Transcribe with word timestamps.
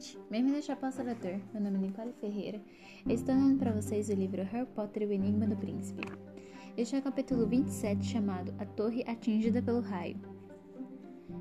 gente! 0.00 0.18
Bem-vindo 0.30 0.56
ao. 0.56 1.40
Meu 1.52 1.62
nome 1.62 1.76
é 1.76 1.88
Nicole 1.88 2.12
Ferreira. 2.14 2.60
Eu 3.06 3.14
estou 3.14 3.34
lendo 3.34 3.58
para 3.58 3.72
vocês 3.72 4.08
o 4.08 4.14
livro 4.14 4.42
Harry 4.44 4.66
Potter 4.74 5.02
e 5.02 5.06
o 5.06 5.12
Enigma 5.12 5.46
do 5.46 5.56
Príncipe. 5.56 6.00
Este 6.74 6.96
é 6.96 7.00
o 7.00 7.02
capítulo 7.02 7.46
27, 7.46 8.02
chamado 8.02 8.54
A 8.58 8.64
Torre 8.64 9.04
Atingida 9.06 9.60
pelo 9.60 9.80
Raio. 9.80 10.16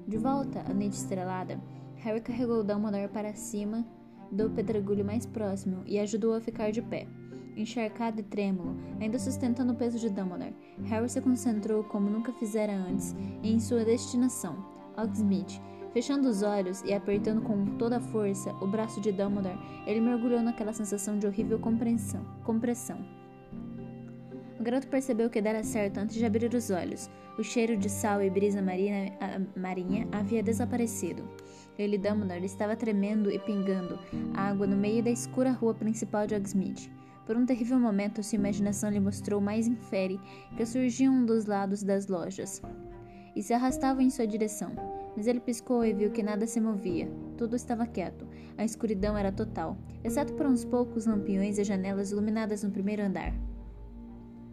De 0.06 0.18
volta 0.18 0.60
à 0.70 0.74
noite 0.74 0.98
estrelada, 0.98 1.62
Harry 1.98 2.20
carregou 2.20 2.62
Dumbledore 2.62 3.08
para 3.08 3.34
cima 3.34 3.88
do 4.30 4.50
pedregulho 4.50 5.06
mais 5.06 5.26
próximo 5.26 5.82
e 5.86 5.98
ajudou 5.98 6.34
a 6.34 6.42
ficar 6.42 6.72
de 6.72 6.82
pé. 6.82 7.08
Encharcado 7.56 8.20
e 8.20 8.24
trêmulo, 8.24 8.76
ainda 9.00 9.18
sustentando 9.20 9.72
o 9.72 9.76
peso 9.76 9.98
de 9.98 10.10
Dumbledore, 10.10 10.56
Harry 10.84 11.10
se 11.10 11.22
concentrou 11.22 11.84
como 11.86 12.10
nunca 12.10 12.34
fizera 12.34 12.74
antes 12.74 13.16
em 13.42 13.58
sua 13.58 13.86
destinação, 13.86 14.66
Hogsmeade, 14.98 15.62
Fechando 15.94 16.30
os 16.30 16.44
olhos 16.44 16.84
e 16.84 16.94
apertando 16.94 17.42
com 17.42 17.66
toda 17.78 17.98
a 17.98 18.00
força 18.00 18.52
o 18.62 18.68
braço 18.68 19.02
de 19.02 19.12
Dumbledore, 19.12 19.58
ele 19.88 20.00
mergulhou 20.00 20.42
naquela 20.42 20.72
sensação 20.72 21.18
de 21.18 21.26
horrível 21.26 21.58
compressão. 21.58 22.24
compressão. 22.44 23.00
O 24.60 24.64
garoto 24.64 24.88
percebeu 24.88 25.30
que 25.30 25.42
dera 25.42 25.64
certo 25.64 25.98
antes 25.98 26.18
de 26.18 26.26
abrir 26.26 26.54
os 26.54 26.70
olhos. 26.70 27.10
O 27.40 27.44
cheiro 27.44 27.78
de 27.78 27.90
sal 27.90 28.22
e 28.22 28.30
brisa 28.30 28.62
marina, 28.62 29.12
a, 29.20 29.60
marinha 29.60 30.08
havia 30.12 30.44
desaparecido. 30.44 31.24
Ele, 31.78 31.98
Dumbledore, 31.98 32.46
estava 32.46 32.76
tremendo 32.76 33.32
e 33.32 33.40
pingando 33.40 33.98
água 34.36 34.68
no 34.68 34.76
meio 34.76 35.02
da 35.02 35.10
escura 35.10 35.52
rua 35.52 35.74
principal 35.74 36.28
de 36.28 36.36
Hogsmeade. 36.36 36.92
Por 37.26 37.38
um 37.38 37.46
terrível 37.46 37.80
momento, 37.80 38.22
sua 38.22 38.36
imaginação 38.36 38.90
lhe 38.90 39.00
mostrou 39.00 39.40
mais 39.40 39.66
infere 39.66 40.20
que 40.58 40.66
surgiam 40.66 41.26
dos 41.26 41.46
lados 41.46 41.82
das 41.82 42.08
lojas 42.08 42.62
e 43.36 43.42
se 43.42 43.54
arrastavam 43.54 44.02
em 44.02 44.10
sua 44.10 44.28
direção 44.28 44.99
mas 45.20 45.28
ele 45.28 45.42
piscou 45.42 45.84
e 45.84 45.92
viu 45.92 46.12
que 46.12 46.24
nada 46.24 46.48
se 46.48 46.62
movia. 46.62 47.12
Tudo 47.38 47.54
estava 47.54 47.86
quieto. 47.86 48.26
A 48.58 48.64
escuridão 48.64 49.18
era 49.18 49.34
total, 49.34 49.78
exceto 50.02 50.34
por 50.34 50.46
uns 50.46 50.64
poucos 50.64 51.06
lampiões 51.06 51.58
e 51.58 51.64
janelas 51.66 52.12
iluminadas 52.12 52.64
no 52.64 52.72
primeiro 52.72 53.04
andar. 53.04 53.34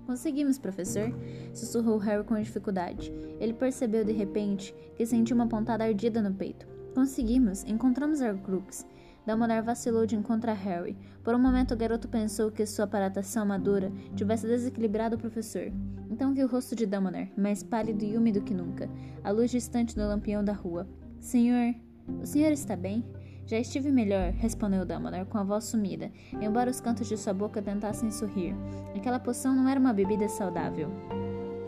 Conseguimos, 0.06 0.58
professor, 0.58 1.08
sussurrou 1.54 1.98
Harry 1.98 2.24
com 2.24 2.34
dificuldade. 2.34 3.12
Ele 3.38 3.52
percebeu 3.52 4.04
de 4.04 4.10
repente 4.10 4.74
que 4.96 5.06
sentiu 5.06 5.36
uma 5.36 5.46
pontada 5.46 5.84
ardida 5.84 6.20
no 6.20 6.34
peito. 6.34 6.66
Conseguimos, 6.96 7.62
encontramos 7.62 8.20
Horcrux. 8.20 8.84
Dumbledore 9.26 9.60
vacilou 9.60 10.06
de 10.06 10.14
encontrar 10.14 10.54
Harry. 10.54 10.96
Por 11.24 11.34
um 11.34 11.38
momento, 11.38 11.74
o 11.74 11.76
garoto 11.76 12.08
pensou 12.08 12.50
que 12.50 12.64
sua 12.64 12.84
aparatação 12.84 13.44
madura 13.44 13.90
tivesse 14.14 14.46
desequilibrado 14.46 15.16
o 15.16 15.18
professor. 15.18 15.72
Então 16.08 16.32
viu 16.32 16.46
o 16.46 16.48
rosto 16.48 16.76
de 16.76 16.86
Dumbledore, 16.86 17.32
mais 17.36 17.60
pálido 17.62 18.04
e 18.04 18.16
úmido 18.16 18.40
que 18.40 18.54
nunca, 18.54 18.88
a 19.24 19.32
luz 19.32 19.50
distante 19.50 19.96
do 19.96 20.06
lampião 20.06 20.44
da 20.44 20.52
rua. 20.52 20.86
Senhor, 21.18 21.74
o 22.22 22.24
senhor 22.24 22.52
está 22.52 22.76
bem? 22.76 23.04
Já 23.46 23.58
estive 23.58 23.90
melhor, 23.90 24.30
respondeu 24.30 24.86
Dumbledore 24.86 25.24
com 25.26 25.38
a 25.38 25.42
voz 25.42 25.64
sumida, 25.64 26.12
embora 26.40 26.70
os 26.70 26.80
cantos 26.80 27.08
de 27.08 27.16
sua 27.16 27.32
boca 27.32 27.60
tentassem 27.60 28.12
sorrir. 28.12 28.54
Aquela 28.94 29.18
poção 29.18 29.56
não 29.56 29.68
era 29.68 29.80
uma 29.80 29.92
bebida 29.92 30.28
saudável. 30.28 30.88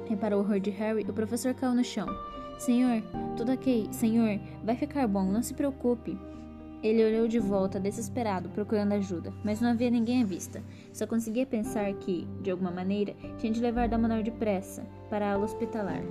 E 0.09 0.15
para 0.15 0.37
o 0.37 0.41
horror 0.41 0.61
de 0.61 0.71
Harry, 0.71 1.05
o 1.09 1.13
professor 1.13 1.55
caiu 1.55 1.75
no 1.75 1.85
chão. 1.85 2.07
Senhor, 2.59 3.03
tudo 3.37 3.53
ok, 3.53 3.89
senhor, 3.91 4.41
vai 4.65 4.77
ficar 4.77 5.07
bom, 5.09 5.25
não 5.25 5.43
se 5.43 5.55
preocupe. 5.55 6.19
Ele 6.83 7.05
olhou 7.05 7.27
de 7.27 7.41
volta, 7.41 7.81
desesperado, 7.81 8.49
procurando 8.51 8.93
ajuda, 8.93 9.33
mas 9.45 9.61
não 9.61 9.71
havia 9.71 9.91
ninguém 9.91 10.23
à 10.23 10.25
vista. 10.25 10.63
Só 10.93 11.07
conseguia 11.07 11.45
pensar 11.45 11.93
que, 11.95 12.27
de 12.41 12.51
alguma 12.51 12.71
maneira, 12.71 13.15
tinha 13.37 13.53
de 13.53 13.61
levar 13.61 13.89
Damanor 13.89 14.23
depressa 14.23 14.87
para 15.11 15.27
a 15.27 15.33
ala 15.33 15.45
hospitalar. 15.45 16.03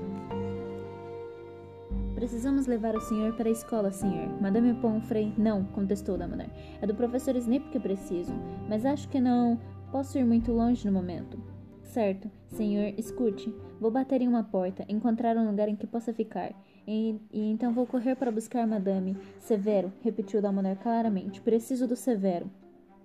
Precisamos 2.15 2.65
levar 2.65 2.95
o 2.95 3.01
senhor 3.01 3.33
para 3.33 3.47
a 3.47 3.51
escola, 3.51 3.91
senhor. 3.91 4.41
Madame 4.41 4.73
Pomfrey. 4.73 5.33
Não, 5.37 5.63
contestou 5.63 6.17
Damanor. 6.17 6.49
É 6.81 6.87
do 6.87 6.95
professor 6.95 7.35
Snape 7.35 7.69
que 7.69 7.79
preciso, 7.79 8.33
mas 8.67 8.85
acho 8.85 9.07
que 9.07 9.21
não 9.21 9.59
posso 9.91 10.17
ir 10.17 10.25
muito 10.25 10.51
longe 10.51 10.85
no 10.85 10.91
momento. 10.91 11.39
Certo, 11.83 12.29
senhor, 12.47 12.93
escute. 12.97 13.53
Vou 13.79 13.89
bater 13.89 14.21
em 14.21 14.27
uma 14.27 14.43
porta, 14.43 14.83
encontrar 14.89 15.37
um 15.37 15.47
lugar 15.47 15.69
em 15.69 15.75
que 15.75 15.87
possa 15.87 16.11
ficar. 16.11 16.51
E, 16.87 17.19
e, 17.33 17.51
então 17.51 17.73
vou 17.73 17.85
correr 17.85 18.15
para 18.15 18.31
buscar 18.31 18.65
Madame. 18.65 19.17
Severo, 19.39 19.91
repetiu 20.01 20.41
Dumbledore 20.41 20.77
claramente. 20.77 21.41
Preciso 21.41 21.85
do 21.85 21.97
Severo. 21.97 22.49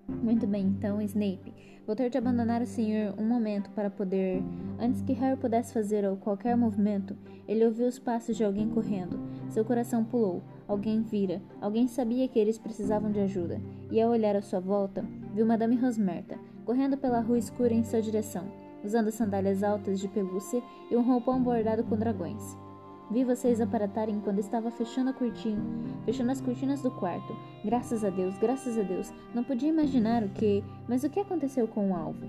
Muito 0.08 0.46
bem, 0.46 0.66
então, 0.66 1.02
Snape. 1.02 1.52
Vou 1.84 1.96
ter 1.96 2.08
de 2.08 2.16
abandonar 2.16 2.62
o 2.62 2.66
senhor 2.66 3.14
um 3.18 3.24
momento 3.24 3.70
para 3.70 3.90
poder. 3.90 4.40
Antes 4.78 5.02
que 5.02 5.12
Harry 5.14 5.36
pudesse 5.36 5.74
fazer 5.74 6.04
qualquer 6.18 6.56
movimento, 6.56 7.16
ele 7.48 7.64
ouviu 7.64 7.88
os 7.88 7.98
passos 7.98 8.36
de 8.36 8.44
alguém 8.44 8.68
correndo. 8.68 9.18
Seu 9.48 9.64
coração 9.64 10.04
pulou. 10.04 10.42
Alguém 10.68 11.02
vira. 11.02 11.42
Alguém 11.60 11.88
sabia 11.88 12.28
que 12.28 12.38
eles 12.38 12.58
precisavam 12.58 13.10
de 13.10 13.18
ajuda. 13.18 13.60
E 13.90 14.00
ao 14.00 14.12
olhar 14.12 14.36
à 14.36 14.42
sua 14.42 14.60
volta, 14.60 15.04
viu 15.34 15.44
Madame 15.44 15.74
Rosmerta, 15.74 16.38
correndo 16.64 16.96
pela 16.96 17.20
rua 17.20 17.38
escura 17.38 17.74
em 17.74 17.82
sua 17.82 18.00
direção, 18.00 18.44
usando 18.84 19.10
sandálias 19.10 19.64
altas 19.64 19.98
de 19.98 20.06
pelúcia 20.06 20.62
e 20.88 20.96
um 20.96 21.02
roupão 21.02 21.42
bordado 21.42 21.82
com 21.84 21.96
dragões. 21.96 22.56
Vi 23.10 23.24
vocês 23.24 23.60
aparatarem 23.60 24.20
quando 24.20 24.38
estava 24.38 24.70
fechando 24.70 25.10
a 25.10 25.12
cortina, 25.12 25.62
fechando 26.04 26.30
as 26.30 26.40
cortinas 26.40 26.82
do 26.82 26.90
quarto. 26.90 27.36
Graças 27.64 28.04
a 28.04 28.10
Deus, 28.10 28.38
graças 28.38 28.78
a 28.78 28.82
Deus. 28.82 29.12
Não 29.34 29.44
podia 29.44 29.68
imaginar 29.68 30.22
o 30.22 30.28
que, 30.30 30.64
mas 30.88 31.04
o 31.04 31.10
que 31.10 31.20
aconteceu 31.20 31.68
com 31.68 31.90
o 31.90 31.94
alvo? 31.94 32.26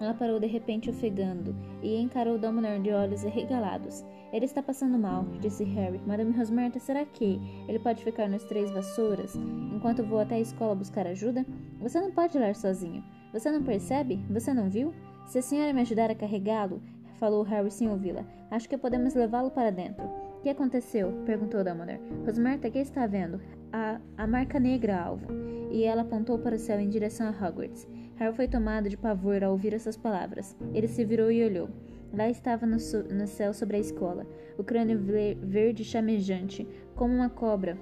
Ela 0.00 0.14
parou 0.14 0.40
de 0.40 0.46
repente 0.46 0.88
ofegando 0.88 1.54
e 1.82 2.00
encarou 2.00 2.38
Dumbledore 2.38 2.80
de 2.80 2.90
olhos 2.90 3.24
arregalados. 3.24 4.02
Ele 4.32 4.46
está 4.46 4.62
passando 4.62 4.96
mal, 4.96 5.26
disse 5.40 5.64
Harry. 5.64 6.00
Madame 6.06 6.32
Rosmerta, 6.32 6.78
será 6.78 7.04
que 7.04 7.38
ele 7.68 7.78
pode 7.78 8.02
ficar 8.02 8.28
nos 8.28 8.44
três 8.44 8.70
vassouras 8.70 9.34
enquanto 9.74 10.04
vou 10.04 10.20
até 10.20 10.36
a 10.36 10.40
escola 10.40 10.74
buscar 10.74 11.06
ajuda? 11.06 11.44
Você 11.80 12.00
não 12.00 12.10
pode 12.12 12.38
ir 12.38 12.40
lá 12.40 12.54
sozinho. 12.54 13.04
Você 13.32 13.50
não 13.50 13.62
percebe? 13.62 14.24
Você 14.30 14.54
não 14.54 14.70
viu? 14.70 14.94
Se 15.26 15.38
a 15.38 15.42
senhora 15.42 15.72
me 15.72 15.82
ajudar 15.82 16.10
a 16.10 16.14
carregá-lo, 16.14 16.80
falou 17.20 17.42
Harry 17.42 17.70
sem 17.70 17.88
ouvi-la. 17.88 18.24
Acho 18.50 18.68
que 18.68 18.78
podemos 18.78 19.14
levá-lo 19.14 19.50
para 19.50 19.70
dentro. 19.70 20.04
O 20.38 20.42
que 20.42 20.48
aconteceu? 20.48 21.12
perguntou 21.26 21.62
Dumbledore. 21.62 22.00
Rosmerta, 22.24 22.70
que 22.70 22.78
está 22.78 23.06
vendo? 23.06 23.40
A, 23.70 24.00
a 24.16 24.26
marca 24.26 24.58
negra, 24.58 25.00
alvo. 25.00 25.26
E 25.70 25.84
ela 25.84 26.02
apontou 26.02 26.38
para 26.38 26.56
o 26.56 26.58
céu 26.58 26.80
em 26.80 26.88
direção 26.88 27.28
a 27.28 27.30
Hogwarts. 27.30 27.86
Harry 28.16 28.34
foi 28.34 28.48
tomado 28.48 28.88
de 28.88 28.96
pavor 28.96 29.44
ao 29.44 29.52
ouvir 29.52 29.74
essas 29.74 29.96
palavras. 29.96 30.56
Ele 30.72 30.88
se 30.88 31.04
virou 31.04 31.30
e 31.30 31.44
olhou. 31.44 31.68
Lá 32.12 32.28
estava 32.28 32.66
no, 32.66 32.76
no 32.76 33.26
céu 33.26 33.54
sobre 33.54 33.76
a 33.76 33.80
escola, 33.80 34.26
o 34.58 34.64
crânio 34.64 34.98
verde 34.98 35.84
chamejante, 35.84 36.66
como 36.96 37.14
uma 37.14 37.30
cobra, 37.30 37.78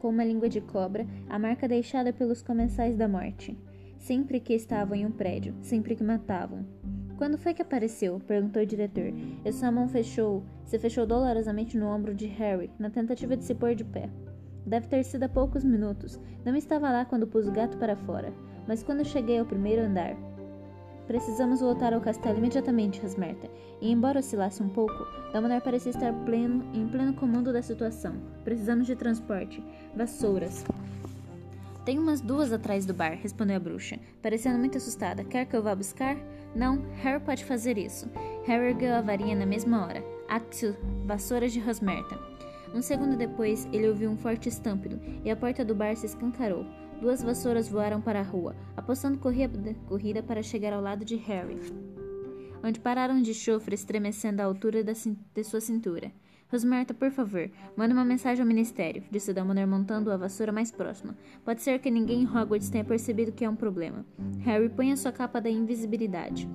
com 0.00 0.08
uma 0.10 0.24
língua 0.24 0.50
de 0.50 0.60
cobra, 0.60 1.06
a 1.30 1.38
marca 1.38 1.66
deixada 1.66 2.12
pelos 2.12 2.42
comensais 2.42 2.94
da 2.94 3.08
morte. 3.08 3.56
Sempre 3.98 4.38
que 4.38 4.52
estavam 4.52 4.94
em 4.94 5.06
um 5.06 5.10
prédio, 5.10 5.54
sempre 5.62 5.96
que 5.96 6.04
matavam. 6.04 6.66
Quando 7.18 7.36
foi 7.36 7.52
que 7.52 7.60
apareceu? 7.60 8.20
perguntou 8.28 8.62
o 8.62 8.66
diretor. 8.66 9.12
E 9.44 9.52
sua 9.52 9.72
mão 9.72 9.88
fechou, 9.88 10.44
se 10.64 10.78
fechou 10.78 11.04
dolorosamente 11.04 11.76
no 11.76 11.88
ombro 11.88 12.14
de 12.14 12.26
Harry, 12.26 12.70
na 12.78 12.88
tentativa 12.88 13.36
de 13.36 13.42
se 13.42 13.56
pôr 13.56 13.74
de 13.74 13.82
pé. 13.82 14.08
Deve 14.64 14.86
ter 14.86 15.02
sido 15.02 15.24
há 15.24 15.28
poucos 15.28 15.64
minutos. 15.64 16.20
Não 16.44 16.54
estava 16.54 16.92
lá 16.92 17.04
quando 17.04 17.26
pus 17.26 17.48
o 17.48 17.50
gato 17.50 17.76
para 17.76 17.96
fora, 17.96 18.32
mas 18.68 18.84
quando 18.84 19.04
cheguei 19.04 19.40
ao 19.40 19.44
primeiro 19.44 19.82
andar. 19.82 20.16
Precisamos 21.08 21.60
voltar 21.60 21.92
ao 21.92 22.00
castelo 22.00 22.38
imediatamente, 22.38 23.00
Rasmerta. 23.00 23.50
E 23.80 23.90
embora 23.90 24.20
oscilasse 24.20 24.62
um 24.62 24.68
pouco, 24.68 25.04
Dumbledore 25.32 25.60
parecia 25.60 25.90
estar 25.90 26.12
pleno, 26.24 26.64
em 26.72 26.86
pleno 26.86 27.14
comando 27.14 27.52
da 27.52 27.62
situação. 27.62 28.14
Precisamos 28.44 28.86
de 28.86 28.94
transporte, 28.94 29.60
vassouras, 29.96 30.64
tem 31.88 31.98
umas 31.98 32.20
duas 32.20 32.52
atrás 32.52 32.84
do 32.84 32.92
bar, 32.92 33.12
respondeu 33.12 33.56
a 33.56 33.58
bruxa, 33.58 33.98
parecendo 34.20 34.58
muito 34.58 34.76
assustada. 34.76 35.24
Quer 35.24 35.46
que 35.46 35.56
eu 35.56 35.62
vá 35.62 35.74
buscar? 35.74 36.18
Não, 36.54 36.82
Harry 36.96 37.18
pode 37.18 37.46
fazer 37.46 37.78
isso. 37.78 38.10
Harry 38.44 38.72
ergueu 38.72 38.94
a 38.94 39.00
varinha 39.00 39.34
na 39.34 39.46
mesma 39.46 39.86
hora. 39.86 40.04
Atsu, 40.28 40.76
vassouras 41.06 41.50
de 41.50 41.60
Rosmerta. 41.60 42.20
Um 42.74 42.82
segundo 42.82 43.16
depois, 43.16 43.66
ele 43.72 43.88
ouviu 43.88 44.10
um 44.10 44.18
forte 44.18 44.50
estampido 44.50 45.00
e 45.24 45.30
a 45.30 45.36
porta 45.36 45.64
do 45.64 45.74
bar 45.74 45.96
se 45.96 46.04
escancarou. 46.04 46.66
Duas 47.00 47.22
vassouras 47.22 47.70
voaram 47.70 48.02
para 48.02 48.20
a 48.20 48.22
rua, 48.22 48.54
apostando 48.76 49.16
corrida 49.18 50.22
para 50.22 50.42
chegar 50.42 50.74
ao 50.74 50.82
lado 50.82 51.06
de 51.06 51.16
Harry, 51.16 51.58
onde 52.62 52.80
pararam 52.80 53.22
de 53.22 53.32
chofre 53.32 53.74
estremecendo 53.74 54.42
à 54.42 54.44
altura 54.44 54.84
de 54.84 55.42
sua 55.42 55.62
cintura. 55.62 56.12
Rosmerta, 56.50 56.94
por 56.94 57.10
favor, 57.10 57.50
manda 57.76 57.92
uma 57.92 58.06
mensagem 58.06 58.40
ao 58.40 58.48
ministério, 58.48 59.04
disse 59.10 59.34
Dumbledore 59.34 59.66
montando 59.66 60.10
a 60.10 60.16
vassoura 60.16 60.50
mais 60.50 60.70
próxima. 60.70 61.14
Pode 61.44 61.60
ser 61.62 61.78
que 61.78 61.90
ninguém 61.90 62.22
em 62.22 62.26
Hogwarts 62.26 62.70
tenha 62.70 62.84
percebido 62.84 63.32
que 63.32 63.44
é 63.44 63.50
um 63.50 63.54
problema. 63.54 64.04
Harry, 64.40 64.70
põe 64.70 64.90
a 64.90 64.96
sua 64.96 65.12
capa 65.12 65.42
da 65.42 65.50
invisibilidade. 65.50 66.48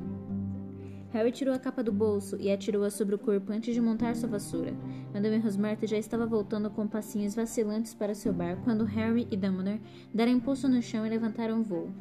Harry 1.12 1.32
tirou 1.32 1.54
a 1.54 1.60
capa 1.60 1.84
do 1.84 1.92
bolso 1.92 2.38
e 2.40 2.52
atirou-a 2.52 2.90
sobre 2.90 3.14
o 3.14 3.20
corpo 3.20 3.54
antes 3.54 3.76
de 3.76 3.80
montar 3.80 4.16
sua 4.16 4.28
vassoura. 4.28 4.74
Madame 5.14 5.38
Rosmerta 5.38 5.86
já 5.86 5.98
estava 5.98 6.26
voltando 6.26 6.72
com 6.72 6.88
passinhos 6.88 7.36
vacilantes 7.36 7.94
para 7.94 8.16
seu 8.16 8.34
bar 8.34 8.58
quando 8.64 8.86
Harry 8.86 9.28
e 9.30 9.38
Dumbledore 9.38 9.80
deram 10.12 10.32
impulso 10.32 10.68
no 10.68 10.82
chão 10.82 11.06
e 11.06 11.10
levantaram 11.10 11.60
o 11.60 11.64
voo. 11.64 11.92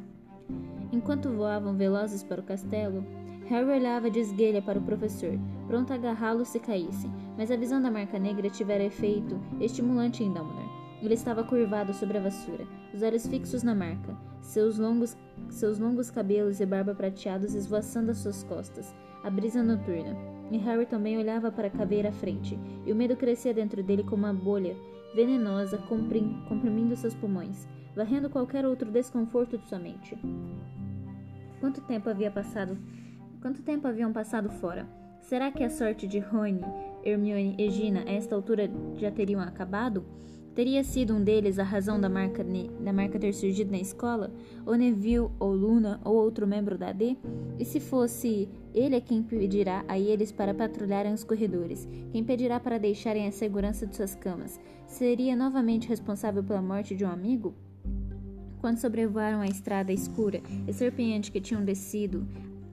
Enquanto 0.91 1.29
voavam 1.29 1.75
velozes 1.75 2.23
para 2.23 2.41
o 2.41 2.43
castelo, 2.43 3.05
Harry 3.49 3.69
olhava 3.69 4.09
de 4.09 4.19
esguelha 4.19 4.61
para 4.61 4.79
o 4.79 4.83
professor, 4.83 5.37
pronto 5.67 5.91
a 5.91 5.95
agarrá-lo 5.95 6.45
se 6.45 6.59
caísse, 6.59 7.09
mas 7.37 7.51
a 7.51 7.57
visão 7.57 7.81
da 7.81 7.91
marca 7.91 8.17
negra 8.17 8.49
tivera 8.49 8.83
efeito 8.83 9.39
estimulante 9.59 10.23
em 10.23 10.31
Dumbledore. 10.31 10.71
Ele 11.01 11.13
estava 11.13 11.43
curvado 11.43 11.93
sobre 11.93 12.17
a 12.17 12.21
vassoura, 12.21 12.65
os 12.93 13.03
olhos 13.03 13.27
fixos 13.27 13.61
na 13.61 13.75
marca, 13.75 14.15
seus 14.41 14.77
longos, 14.77 15.17
seus 15.49 15.77
longos 15.77 16.09
cabelos 16.09 16.61
e 16.61 16.65
barba 16.65 16.95
prateados 16.95 17.53
esvoaçando 17.53 18.11
às 18.11 18.19
suas 18.19 18.43
costas, 18.43 18.95
a 19.21 19.29
brisa 19.29 19.61
noturna. 19.61 20.15
E 20.49 20.57
Harry 20.57 20.85
também 20.85 21.17
olhava 21.17 21.51
para 21.51 21.67
a 21.67 21.71
caveira 21.71 22.09
à 22.09 22.13
frente, 22.13 22.57
e 22.85 22.91
o 22.91 22.95
medo 22.95 23.17
crescia 23.17 23.53
dentro 23.53 23.83
dele 23.83 24.03
como 24.03 24.23
uma 24.23 24.33
bolha 24.33 24.77
venenosa 25.13 25.77
comprimindo 25.77 26.95
seus 26.95 27.13
pulmões, 27.13 27.67
varrendo 27.95 28.29
qualquer 28.29 28.65
outro 28.65 28.89
desconforto 28.89 29.57
de 29.57 29.67
sua 29.67 29.79
mente. 29.79 30.17
Quanto 31.59 31.81
tempo 31.81 32.09
havia 32.09 32.31
passado? 32.31 32.77
Quanto 33.43 33.61
tempo 33.61 33.89
haviam 33.89 34.13
passado 34.13 34.49
fora? 34.49 34.87
Será 35.19 35.51
que 35.51 35.65
a 35.65 35.69
sorte 35.69 36.07
de 36.07 36.17
Rony, 36.17 36.61
Hermione 37.03 37.57
e 37.59 37.69
Gina 37.69 38.05
a 38.07 38.09
esta 38.09 38.33
altura 38.33 38.71
já 38.95 39.11
teriam 39.11 39.41
acabado? 39.41 40.05
Teria 40.55 40.81
sido 40.81 41.13
um 41.13 41.21
deles 41.21 41.59
a 41.59 41.63
razão 41.63 41.99
da 41.99 42.07
marca, 42.07 42.41
da 42.79 42.93
marca 42.93 43.19
ter 43.19 43.33
surgido 43.33 43.69
na 43.69 43.79
escola? 43.79 44.31
Ou 44.65 44.75
Neville, 44.75 45.29
ou 45.39 45.53
Luna, 45.53 45.99
ou 46.05 46.15
outro 46.15 46.47
membro 46.47 46.77
da 46.77 46.87
AD? 46.91 47.17
E 47.59 47.65
se 47.65 47.81
fosse 47.81 48.47
ele 48.73 48.95
é 48.95 49.01
quem 49.01 49.21
pedirá 49.21 49.83
a 49.89 49.99
eles 49.99 50.31
para 50.31 50.53
patrulharem 50.53 51.11
os 51.13 51.25
corredores? 51.25 51.85
Quem 52.13 52.23
pedirá 52.23 52.61
para 52.61 52.79
deixarem 52.79 53.27
a 53.27 53.31
segurança 53.33 53.85
de 53.85 53.93
suas 53.93 54.15
camas? 54.15 54.57
Seria 54.87 55.35
novamente 55.35 55.89
responsável 55.89 56.45
pela 56.45 56.61
morte 56.61 56.95
de 56.95 57.03
um 57.03 57.09
amigo? 57.09 57.53
Quando 58.61 58.77
sobrevoaram 58.77 59.41
a 59.41 59.47
estrada 59.47 59.91
escura 59.91 60.41
e 60.65 60.71
serpenante 60.71 61.29
que 61.29 61.41
tinham 61.41 61.65
descido 61.65 62.25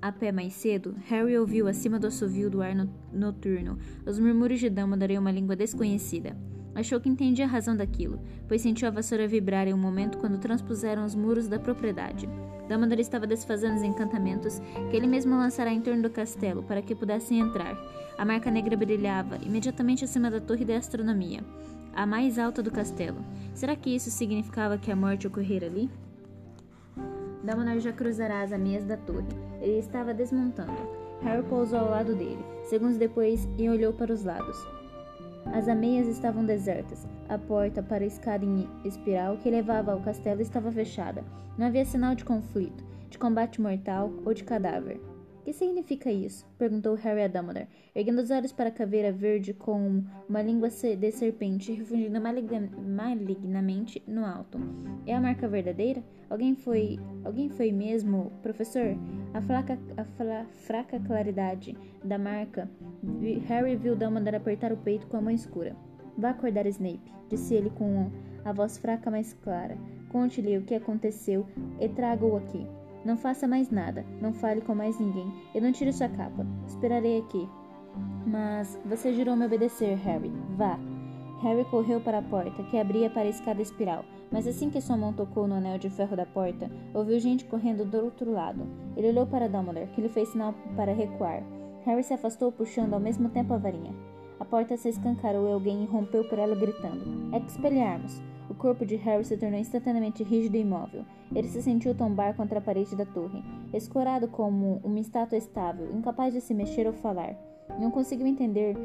a 0.03 0.11
pé 0.11 0.33
mais 0.33 0.55
cedo, 0.55 0.95
Harry 1.09 1.37
ouviu 1.37 1.69
acima 1.69 1.99
do 1.99 2.07
assovio 2.07 2.49
do 2.49 2.63
ar 2.63 2.75
noturno 3.13 3.79
os 4.07 4.19
murmúrios 4.19 4.61
de 4.61 4.71
Dumbledore 4.71 5.15
em 5.15 5.19
uma 5.19 5.31
língua 5.31 5.55
desconhecida. 5.55 6.35
Achou 6.75 7.01
que 7.01 7.09
entendia 7.09 7.45
a 7.45 7.49
razão 7.49 7.77
daquilo, 7.77 8.21
pois 8.49 8.63
sentiu 8.63 8.89
a 8.89 8.91
vassoura 8.91 9.29
vibrar 9.29 9.67
em 9.67 9.75
um 9.75 9.79
momento 9.79 10.19
quando 10.19 10.39
transpuseram 10.39 11.05
os 11.05 11.15
muros 11.15 11.49
da 11.49 11.59
propriedade. 11.59 12.29
Dumbledore 12.69 13.03
estava 13.03 13.27
desfazendo 13.27 13.77
os 13.77 13.83
encantamentos 13.83 14.61
que 14.91 14.97
ele 14.97 15.07
mesmo 15.07 15.37
lançara 15.37 15.71
em 15.71 15.81
torno 15.81 16.03
do 16.03 16.11
castelo 16.11 16.63
para 16.63 16.81
que 16.81 16.95
pudessem 16.95 17.41
entrar. 17.41 17.77
A 18.17 18.25
marca 18.25 18.51
negra 18.51 18.77
brilhava 18.77 19.37
imediatamente 19.45 20.05
acima 20.05 20.31
da 20.31 20.41
torre 20.41 20.65
da 20.65 20.77
astronomia, 20.77 21.41
a 21.95 22.07
mais 22.07 22.39
alta 22.39 22.63
do 22.63 22.71
castelo. 22.71 23.25
Será 23.53 23.75
que 23.75 23.91
isso 23.91 24.11
significava 24.11 24.79
que 24.79 24.91
a 24.91 24.97
morte 24.97 25.27
ocorrera 25.27 25.67
ali? 25.67 25.91
Dumbledore 27.43 27.81
já 27.81 27.93
cruzará 27.93 28.43
as 28.43 28.53
ameias 28.53 28.85
da 28.85 28.97
torre. 28.97 29.29
Ele 29.61 29.79
estava 29.79 30.13
desmontando. 30.13 30.73
Harry 31.23 31.43
pousou 31.45 31.79
ao 31.79 31.91
lado 31.91 32.15
dele, 32.15 32.45
segundos 32.65 32.97
depois, 32.97 33.49
e 33.59 33.69
olhou 33.69 33.93
para 33.93 34.13
os 34.13 34.25
lados. 34.25 34.57
As 35.47 35.69
ameias 35.69 36.07
estavam 36.07 36.45
desertas. 36.45 37.07
A 37.29 37.39
porta 37.39 37.83
para 37.83 38.05
a 38.05 38.07
escada 38.07 38.45
em 38.45 38.69
espiral 38.85 39.37
que 39.39 39.51
levava 39.51 39.93
ao 39.93 40.01
castelo 40.01 40.41
estava 40.41 40.71
fechada. 40.71 41.25
Não 41.59 41.67
havia 41.67 41.85
sinal 41.85 42.15
de 42.15 42.25
conflito, 42.25 42.85
de 43.09 43.19
combate 43.19 43.61
mortal 43.61 44.13
ou 44.25 44.33
de 44.33 44.45
cadáver. 44.45 45.01
Que 45.45 45.53
significa 45.55 46.13
isso? 46.13 46.47
perguntou 46.59 46.95
Harry 46.97 47.23
a 47.23 47.29
Dumbledore, 47.29 47.67
erguendo 47.95 48.21
os 48.21 48.31
olhos 48.31 48.53
para 48.53 48.69
a 48.69 48.73
caveira 48.73 49.11
verde 49.11 49.55
com 49.55 50.05
uma 50.29 50.43
língua 50.43 50.69
de 50.69 51.11
serpente 51.13 51.73
refundindo 51.73 52.21
malignamente 52.21 54.03
no 54.07 54.25
alto. 54.25 54.59
É 55.07 55.15
a 55.15 55.21
marca 55.21 55.49
verdadeira? 55.49 56.05
Alguém 56.29 56.55
foi. 56.55 56.99
Alguém 57.25 57.49
foi 57.49 57.73
mesmo, 57.73 58.31
professor? 58.43 58.97
A, 59.33 59.41
flaca, 59.41 59.79
a 59.97 60.05
fla, 60.05 60.47
fraca 60.67 61.01
claridade 61.01 61.77
da 62.05 62.19
marca. 62.19 62.71
Harry 63.47 63.77
viu 63.77 63.97
Dumbledore 63.97 64.37
apertar 64.37 64.73
o 64.73 64.77
peito 64.77 65.07
com 65.07 65.17
a 65.17 65.21
mão 65.23 65.33
escura. 65.33 65.75
Vá 66.19 66.31
acordar 66.31 66.67
Snape, 66.67 67.13
disse 67.31 67.55
ele 67.55 67.71
com 67.71 68.11
a 68.45 68.53
voz 68.53 68.77
fraca 68.77 69.11
mais 69.11 69.33
clara. 69.33 69.77
Conte-lhe 70.11 70.59
o 70.59 70.63
que 70.63 70.75
aconteceu 70.75 71.47
e 71.81 71.89
traga-o 71.89 72.37
aqui. 72.37 72.67
Não 73.05 73.17
faça 73.17 73.49
mais 73.49 73.71
nada, 73.71 74.05
não 74.21 74.33
fale 74.33 74.61
com 74.61 74.75
mais 74.75 74.99
ninguém, 74.99 75.33
e 75.55 75.61
não 75.61 75.73
tire 75.73 75.93
sua 75.93 76.09
capa. 76.09 76.47
Esperarei 76.67 77.21
aqui. 77.21 77.49
Mas 78.27 78.79
você 78.85 79.13
jurou 79.13 79.37
me 79.37 79.47
obedecer, 79.47 79.97
Harry. 79.99 80.31
Vá. 80.57 80.79
Harry 81.43 81.65
correu 81.65 82.01
para 82.01 82.19
a 82.19 82.23
porta, 82.23 82.63
que 82.65 82.79
abria 82.79 83.09
para 83.09 83.23
a 83.23 83.31
escada 83.31 83.63
espiral, 83.63 84.05
mas 84.31 84.47
assim 84.47 84.69
que 84.69 84.81
sua 84.81 84.97
mão 84.97 85.13
tocou 85.13 85.49
no 85.49 85.55
anel 85.55 85.79
de 85.79 85.89
ferro 85.89 86.15
da 86.15 86.27
porta, 86.27 86.71
ouviu 86.93 87.19
gente 87.19 87.47
correndo 87.47 87.85
do 87.85 88.05
outro 88.05 88.31
lado. 88.31 88.67
Ele 88.95 89.09
olhou 89.09 89.27
para 89.27 89.49
Dumbledore, 89.49 89.89
que 89.89 90.03
lhe 90.03 90.09
fez 90.11 90.29
sinal 90.29 90.55
para 90.77 90.93
recuar. 90.93 91.43
Harry 91.87 92.03
se 92.05 92.13
afastou 92.13 92.53
puxando 92.53 92.93
ao 92.93 93.01
mesmo 93.01 93.31
tempo 93.31 93.55
a 93.55 93.57
varinha. 93.57 93.95
A 94.39 94.45
porta 94.45 94.77
se 94.77 94.91
escancarou 94.91 95.49
e 95.49 95.53
alguém 95.53 95.83
irrompeu 95.83 96.25
por 96.25 96.39
ela 96.39 96.55
gritando: 96.55 97.35
Expelliarmus! 97.35 98.23
O 98.51 98.55
corpo 98.55 98.85
de 98.85 98.97
Harry 98.97 99.25
se 99.25 99.37
tornou 99.37 99.61
instantaneamente 99.61 100.25
rígido 100.25 100.57
e 100.57 100.61
imóvel. 100.61 101.05
Ele 101.33 101.47
se 101.47 101.63
sentiu 101.63 101.95
tombar 101.95 102.35
contra 102.35 102.59
a 102.59 102.63
parede 102.63 102.97
da 102.97 103.07
torre, 103.07 103.45
escorado 103.73 104.27
como 104.27 104.81
uma 104.83 104.99
estátua 104.99 105.39
estável, 105.39 105.89
incapaz 105.95 106.35
de 106.35 106.41
se 106.41 106.53
mexer 106.53 106.85
ou 106.85 106.93
falar. 106.93 107.37
Não 107.79 107.93
conseguiu 107.93 108.27
entender 108.27 108.77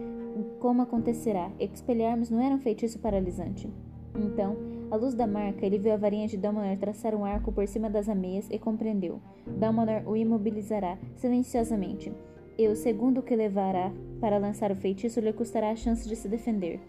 como 0.60 0.84
acontecerá. 0.84 1.52
Expelliarmus 1.60 2.30
não 2.30 2.40
era 2.40 2.54
um 2.54 2.60
feitiço 2.60 3.00
paralisante. 3.00 3.68
Então, 4.16 4.56
à 4.92 4.96
luz 4.96 5.16
da 5.16 5.26
marca, 5.26 5.66
ele 5.66 5.80
viu 5.80 5.94
a 5.94 5.98
varinha 5.98 6.28
de 6.28 6.38
Dumbledore 6.38 6.78
traçar 6.78 7.16
um 7.16 7.26
arco 7.26 7.52
por 7.52 7.68
cima 7.68 7.90
das 7.90 8.08
ameias 8.08 8.48
e 8.52 8.60
compreendeu. 8.60 9.20
Dumbledore 9.48 10.06
o 10.06 10.16
imobilizará 10.16 10.96
silenciosamente. 11.16 12.14
E 12.56 12.68
o 12.68 12.76
segundo 12.76 13.24
que 13.24 13.36
levará 13.36 13.92
para 14.22 14.38
lançar 14.38 14.72
o 14.72 14.76
feitiço 14.76 15.20
lhe 15.20 15.34
custará 15.34 15.72
a 15.72 15.76
chance 15.76 16.08
de 16.08 16.16
se 16.16 16.30
defender. 16.30 16.80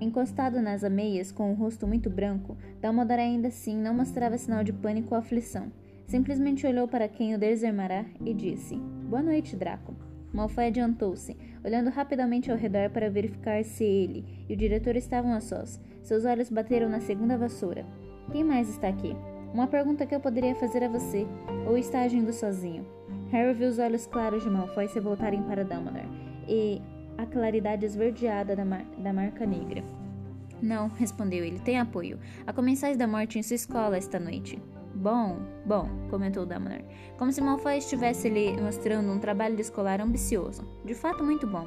Encostado 0.00 0.60
nas 0.60 0.82
ameias, 0.82 1.30
com 1.30 1.50
o 1.50 1.54
rosto 1.54 1.86
muito 1.86 2.10
branco, 2.10 2.56
Dumbledore 2.80 3.20
ainda 3.20 3.48
assim 3.48 3.76
não 3.76 3.94
mostrava 3.94 4.36
sinal 4.36 4.64
de 4.64 4.72
pânico 4.72 5.14
ou 5.14 5.20
aflição. 5.20 5.70
Simplesmente 6.06 6.66
olhou 6.66 6.88
para 6.88 7.08
quem 7.08 7.34
o 7.34 7.38
desarmará 7.38 8.04
e 8.24 8.34
disse: 8.34 8.76
Boa 8.76 9.22
noite, 9.22 9.56
Draco. 9.56 9.94
Malfoy 10.32 10.66
adiantou-se, 10.66 11.36
olhando 11.64 11.90
rapidamente 11.90 12.50
ao 12.50 12.56
redor 12.56 12.90
para 12.90 13.10
verificar 13.10 13.62
se 13.64 13.84
ele 13.84 14.24
e 14.48 14.54
o 14.54 14.56
diretor 14.56 14.96
estavam 14.96 15.32
a 15.32 15.40
sós. 15.40 15.80
Seus 16.02 16.24
olhos 16.24 16.50
bateram 16.50 16.88
na 16.88 17.00
segunda 17.00 17.36
vassoura. 17.36 17.86
Quem 18.30 18.42
mais 18.42 18.68
está 18.68 18.88
aqui? 18.88 19.14
Uma 19.52 19.66
pergunta 19.66 20.06
que 20.06 20.14
eu 20.14 20.20
poderia 20.20 20.54
fazer 20.54 20.82
a 20.82 20.88
você. 20.88 21.26
Ou 21.66 21.76
está 21.76 22.00
agindo 22.02 22.32
sozinho? 22.32 22.86
Harry 23.30 23.52
viu 23.52 23.68
os 23.68 23.78
olhos 23.78 24.06
claros 24.06 24.42
de 24.42 24.50
Malfoy 24.50 24.88
se 24.88 25.00
voltarem 25.00 25.42
para 25.42 25.64
Dumbledore. 25.64 26.08
E, 26.48 26.80
a 27.22 27.26
claridade 27.26 27.86
esverdeada 27.86 28.56
da, 28.56 28.64
mar 28.64 28.84
da 28.98 29.12
marca 29.12 29.46
negra. 29.46 29.82
Não, 30.60 30.88
respondeu 30.88 31.44
ele, 31.44 31.58
tem 31.60 31.78
apoio. 31.78 32.18
Há 32.46 32.52
comensais 32.52 32.96
da 32.96 33.06
morte 33.06 33.38
em 33.38 33.42
sua 33.42 33.56
escola 33.56 33.96
esta 33.96 34.18
noite. 34.18 34.60
Bom, 34.94 35.38
bom, 35.64 35.88
comentou 36.10 36.44
Dumbledore, 36.44 36.84
como 37.16 37.32
se 37.32 37.40
Malfoy 37.40 37.78
estivesse 37.78 38.28
lhe 38.28 38.60
mostrando 38.60 39.10
um 39.10 39.18
trabalho 39.18 39.58
escolar 39.58 40.00
ambicioso. 40.00 40.68
De 40.84 40.94
fato, 40.94 41.24
muito 41.24 41.46
bom. 41.46 41.66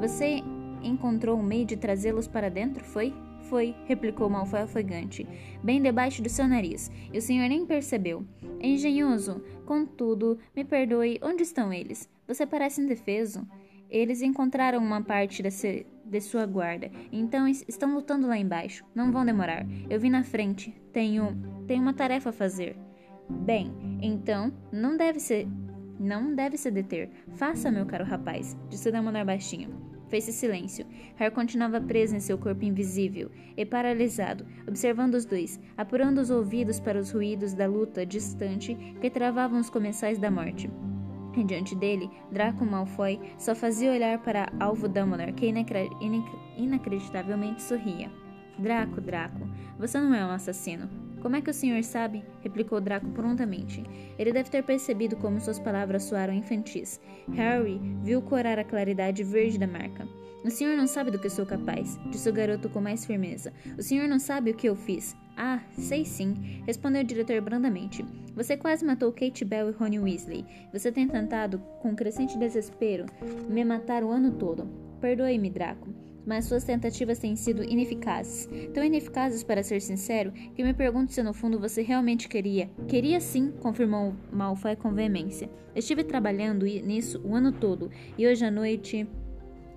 Você 0.00 0.42
encontrou 0.82 1.38
um 1.38 1.42
meio 1.42 1.64
de 1.64 1.76
trazê-los 1.76 2.26
para 2.26 2.50
dentro, 2.50 2.84
foi? 2.84 3.14
Foi, 3.48 3.76
replicou 3.86 4.28
Malfoy 4.28 4.62
afogante, 4.62 5.26
bem 5.62 5.80
debaixo 5.80 6.20
do 6.20 6.28
seu 6.28 6.48
nariz, 6.48 6.90
e 7.12 7.18
o 7.18 7.22
senhor 7.22 7.48
nem 7.48 7.64
percebeu. 7.64 8.26
Engenhoso. 8.60 9.40
Contudo, 9.64 10.38
me 10.54 10.64
perdoe, 10.64 11.20
onde 11.22 11.44
estão 11.44 11.72
eles? 11.72 12.08
Você 12.26 12.44
parece 12.44 12.80
indefeso. 12.80 13.46
Eles 13.90 14.22
encontraram 14.22 14.78
uma 14.78 15.02
parte 15.02 15.42
desse, 15.42 15.86
de 16.04 16.20
sua 16.20 16.46
guarda, 16.46 16.90
então 17.12 17.46
estão 17.48 17.94
lutando 17.94 18.26
lá 18.26 18.36
embaixo. 18.36 18.84
Não 18.94 19.12
vão 19.12 19.24
demorar. 19.24 19.66
Eu 19.88 20.00
vim 20.00 20.10
na 20.10 20.24
frente. 20.24 20.74
Tenho, 20.92 21.36
tenho 21.66 21.82
uma 21.82 21.94
tarefa 21.94 22.30
a 22.30 22.32
fazer. 22.32 22.76
Bem, 23.28 23.72
então 24.00 24.52
não 24.72 24.96
deve 24.96 25.18
ser, 25.18 25.48
não 25.98 26.34
deve 26.34 26.56
se 26.56 26.70
deter. 26.70 27.10
Faça, 27.34 27.70
meu 27.70 27.86
caro 27.86 28.04
rapaz, 28.04 28.56
disse 28.68 28.90
Dumbledore 28.90 29.24
baixinho. 29.24 29.96
Fez-se 30.08 30.32
silêncio. 30.32 30.86
Harry 31.16 31.34
continuava 31.34 31.80
preso 31.80 32.14
em 32.14 32.20
seu 32.20 32.38
corpo 32.38 32.64
invisível 32.64 33.30
e 33.56 33.66
paralisado, 33.66 34.46
observando 34.66 35.14
os 35.14 35.24
dois, 35.24 35.58
apurando 35.76 36.20
os 36.20 36.30
ouvidos 36.30 36.78
para 36.78 36.98
os 36.98 37.10
ruídos 37.10 37.54
da 37.54 37.66
luta 37.66 38.06
distante 38.06 38.76
que 39.00 39.10
travavam 39.10 39.58
os 39.58 39.68
comensais 39.68 40.18
da 40.18 40.30
morte. 40.30 40.70
Diante 41.44 41.74
dele, 41.74 42.10
Draco 42.30 42.64
Malfoy 42.64 43.20
só 43.38 43.54
fazia 43.54 43.92
olhar 43.92 44.18
para 44.18 44.52
alvo 44.58 44.88
Dumbledore, 44.88 45.32
que 45.32 45.46
inacreditavelmente 46.56 47.62
sorria. 47.62 48.10
Draco, 48.58 49.00
Draco, 49.00 49.46
você 49.78 50.00
não 50.00 50.14
é 50.14 50.24
um 50.24 50.30
assassino. 50.30 51.05
Como 51.20 51.36
é 51.36 51.40
que 51.40 51.50
o 51.50 51.54
senhor 51.54 51.82
sabe? 51.82 52.24
replicou 52.40 52.80
Draco 52.80 53.08
prontamente. 53.10 53.82
Ele 54.18 54.32
deve 54.32 54.50
ter 54.50 54.62
percebido 54.62 55.16
como 55.16 55.40
suas 55.40 55.58
palavras 55.58 56.04
soaram 56.04 56.34
infantis. 56.34 57.00
Harry 57.32 57.80
viu 58.02 58.22
corar 58.22 58.58
a 58.58 58.64
claridade 58.64 59.24
verde 59.24 59.58
da 59.58 59.66
marca. 59.66 60.06
O 60.44 60.50
senhor 60.50 60.76
não 60.76 60.86
sabe 60.86 61.10
do 61.10 61.18
que 61.18 61.28
sou 61.28 61.44
capaz, 61.44 61.98
disse 62.08 62.28
o 62.30 62.32
garoto 62.32 62.68
com 62.68 62.80
mais 62.80 63.04
firmeza. 63.04 63.52
O 63.76 63.82
senhor 63.82 64.06
não 64.08 64.20
sabe 64.20 64.52
o 64.52 64.54
que 64.54 64.68
eu 64.68 64.76
fiz. 64.76 65.16
Ah, 65.36 65.60
sei 65.72 66.04
sim, 66.04 66.62
respondeu 66.64 67.02
o 67.02 67.04
diretor 67.04 67.40
brandamente. 67.40 68.04
Você 68.34 68.56
quase 68.56 68.84
matou 68.84 69.12
Kate 69.12 69.44
Bell 69.44 69.70
e 69.70 69.72
Ronnie 69.72 69.98
Weasley. 69.98 70.46
Você 70.72 70.92
tem 70.92 71.08
tentado, 71.08 71.58
com 71.80 71.96
crescente 71.96 72.38
desespero, 72.38 73.06
me 73.48 73.64
matar 73.64 74.04
o 74.04 74.10
ano 74.10 74.30
todo. 74.32 74.68
Perdoe-me, 75.00 75.50
Draco. 75.50 76.05
Mas 76.26 76.46
suas 76.46 76.64
tentativas 76.64 77.18
têm 77.18 77.36
sido 77.36 77.62
ineficazes. 77.62 78.48
Tão 78.74 78.84
ineficazes, 78.84 79.44
para 79.44 79.62
ser 79.62 79.80
sincero, 79.80 80.32
que 80.32 80.64
me 80.64 80.74
pergunto 80.74 81.12
se 81.12 81.22
no 81.22 81.32
fundo 81.32 81.60
você 81.60 81.80
realmente 81.82 82.28
queria. 82.28 82.68
Queria 82.88 83.20
sim, 83.20 83.52
confirmou 83.60 84.14
Malfoy 84.32 84.74
com 84.74 84.92
veemência. 84.92 85.48
Estive 85.74 86.02
trabalhando 86.02 86.64
nisso 86.64 87.20
o 87.24 87.34
ano 87.34 87.52
todo, 87.52 87.90
e 88.18 88.26
hoje 88.26 88.44
à 88.44 88.50
noite 88.50 89.06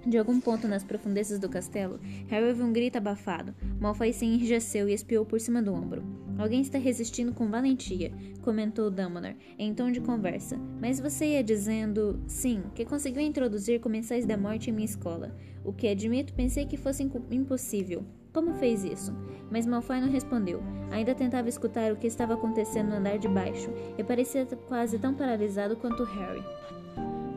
de 0.05 0.17
algum 0.17 0.39
ponto 0.39 0.67
nas 0.67 0.83
profundezas 0.83 1.39
do 1.39 1.49
castelo, 1.49 1.99
Harry 2.27 2.47
ouviu 2.47 2.65
um 2.65 2.73
grito 2.73 2.97
abafado. 2.97 3.53
Malfoy 3.79 4.13
se 4.13 4.25
enrijeceu 4.25 4.87
e 4.87 4.93
espiou 4.93 5.25
por 5.25 5.39
cima 5.39 5.61
do 5.61 5.73
ombro. 5.73 6.03
Alguém 6.37 6.61
está 6.61 6.77
resistindo 6.77 7.33
com 7.33 7.49
valentia, 7.49 8.13
comentou 8.41 8.89
Dumbledore, 8.89 9.35
em 9.57 9.73
tom 9.73 9.91
de 9.91 9.99
conversa. 9.99 10.57
Mas 10.79 10.99
você 10.99 11.33
ia 11.33 11.43
dizendo, 11.43 12.19
sim, 12.27 12.63
que 12.73 12.85
conseguiu 12.85 13.21
introduzir 13.21 13.81
comensais 13.81 14.25
da 14.25 14.37
morte 14.37 14.69
em 14.69 14.73
minha 14.73 14.85
escola. 14.85 15.35
O 15.65 15.73
que 15.73 15.87
admito, 15.87 16.33
pensei 16.33 16.65
que 16.65 16.77
fosse 16.77 17.03
impossível. 17.29 18.05
Como 18.31 18.53
fez 18.53 18.83
isso? 18.83 19.13
Mas 19.51 19.65
Malfoy 19.65 19.99
não 19.99 20.09
respondeu. 20.09 20.61
Ainda 20.91 21.13
tentava 21.13 21.49
escutar 21.49 21.91
o 21.91 21.97
que 21.97 22.07
estava 22.07 22.35
acontecendo 22.35 22.89
no 22.89 22.95
andar 22.95 23.17
de 23.17 23.27
baixo 23.27 23.69
e 23.97 24.03
parecia 24.03 24.45
quase 24.67 24.97
tão 24.97 25.13
paralisado 25.13 25.75
quanto 25.75 26.03
Harry. 26.03 26.43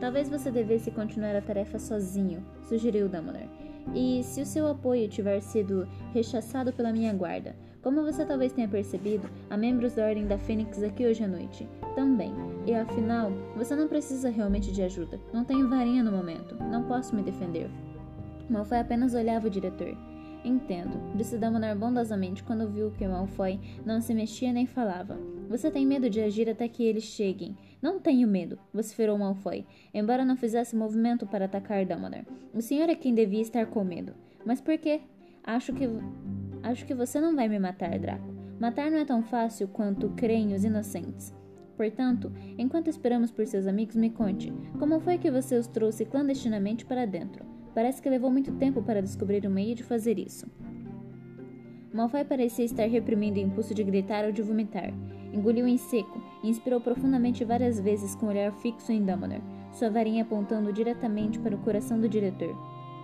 Talvez 0.03 0.27
você 0.27 0.51
devesse 0.51 0.91
continuar 0.91 1.33
a 1.33 1.41
tarefa 1.41 1.79
sozinho, 1.79 2.45
sugeriu 2.67 3.07
Dumbledore. 3.07 3.49
E 3.95 4.21
se 4.21 4.41
o 4.41 4.45
seu 4.45 4.67
apoio 4.67 5.07
tiver 5.07 5.39
sido 5.39 5.87
rechaçado 6.13 6.73
pela 6.73 6.91
minha 6.91 7.13
guarda, 7.13 7.55
como 7.81 8.03
você 8.03 8.25
talvez 8.25 8.51
tenha 8.51 8.67
percebido, 8.67 9.29
há 9.49 9.55
membros 9.55 9.95
da 9.95 10.05
Ordem 10.05 10.27
da 10.27 10.37
Fênix 10.37 10.83
aqui 10.83 11.05
hoje 11.05 11.23
à 11.23 11.27
noite. 11.29 11.65
Também. 11.95 12.33
E 12.67 12.75
afinal, 12.75 13.31
você 13.55 13.77
não 13.77 13.87
precisa 13.87 14.29
realmente 14.29 14.73
de 14.73 14.81
ajuda. 14.81 15.17
Não 15.31 15.45
tenho 15.45 15.69
varinha 15.69 16.03
no 16.03 16.11
momento. 16.11 16.53
Não 16.55 16.83
posso 16.83 17.15
me 17.15 17.23
defender. 17.23 17.69
Malfoy 18.49 18.79
apenas 18.79 19.13
olhava 19.13 19.47
o 19.47 19.49
diretor. 19.49 19.95
Entendo, 20.43 20.99
disse 21.15 21.37
Dumbledore 21.37 21.79
bondosamente 21.79 22.43
quando 22.43 22.69
viu 22.69 22.91
que 22.91 23.07
Malfoy 23.07 23.57
não 23.85 24.01
se 24.01 24.13
mexia 24.13 24.51
nem 24.51 24.65
falava. 24.65 25.17
Você 25.47 25.71
tem 25.71 25.85
medo 25.85 26.09
de 26.09 26.19
agir 26.19 26.49
até 26.49 26.67
que 26.67 26.83
eles 26.83 27.05
cheguem. 27.05 27.55
Não 27.83 27.99
tenho 27.99 28.25
medo, 28.29 28.57
vociferou 28.73 29.17
Malfoy, 29.17 29.65
embora 29.93 30.23
não 30.23 30.37
fizesse 30.37 30.73
movimento 30.73 31.27
para 31.27 31.43
atacar 31.43 31.85
Dumbledore. 31.85 32.25
O 32.53 32.61
senhor 32.61 32.87
é 32.87 32.95
quem 32.95 33.13
devia 33.13 33.41
estar 33.41 33.65
com 33.65 33.83
medo. 33.83 34.13
Mas 34.45 34.61
por 34.61 34.77
quê? 34.77 35.01
Acho 35.43 35.73
que... 35.73 35.83
Acho 36.63 36.85
que 36.85 36.93
você 36.93 37.19
não 37.19 37.35
vai 37.35 37.49
me 37.49 37.59
matar, 37.59 37.99
Draco. 37.99 38.33
Matar 38.57 38.89
não 38.89 38.99
é 38.99 39.03
tão 39.03 39.21
fácil 39.21 39.67
quanto 39.67 40.11
creem 40.11 40.53
os 40.53 40.63
inocentes. 40.63 41.35
Portanto, 41.75 42.31
enquanto 42.57 42.89
esperamos 42.89 43.31
por 43.31 43.45
seus 43.45 43.67
amigos, 43.67 43.97
me 43.97 44.09
conte, 44.09 44.53
como 44.79 45.01
foi 45.01 45.17
que 45.17 45.29
você 45.29 45.57
os 45.57 45.67
trouxe 45.67 46.05
clandestinamente 46.05 46.85
para 46.85 47.05
dentro? 47.05 47.45
Parece 47.75 48.01
que 48.01 48.09
levou 48.09 48.31
muito 48.31 48.53
tempo 48.53 48.81
para 48.81 49.01
descobrir 49.01 49.45
um 49.45 49.51
meio 49.51 49.75
de 49.75 49.83
fazer 49.83 50.17
isso. 50.17 50.49
Malfoy 51.93 52.23
parecia 52.23 52.63
estar 52.63 52.87
reprimindo 52.87 53.41
o 53.41 53.43
impulso 53.43 53.73
de 53.73 53.83
gritar 53.83 54.23
ou 54.23 54.31
de 54.31 54.41
vomitar. 54.41 54.93
Engoliu 55.33 55.67
em 55.67 55.77
seco 55.77 56.21
e 56.43 56.49
inspirou 56.49 56.79
profundamente 56.79 57.43
várias 57.43 57.79
vezes 57.79 58.15
com 58.15 58.27
o 58.27 58.29
olhar 58.29 58.51
fixo 58.53 58.91
em 58.91 59.03
Dumbledore, 59.03 59.41
sua 59.71 59.89
varinha 59.89 60.21
apontando 60.21 60.71
diretamente 60.71 61.39
para 61.39 61.55
o 61.55 61.59
coração 61.59 61.99
do 61.99 62.07
diretor. 62.07 62.55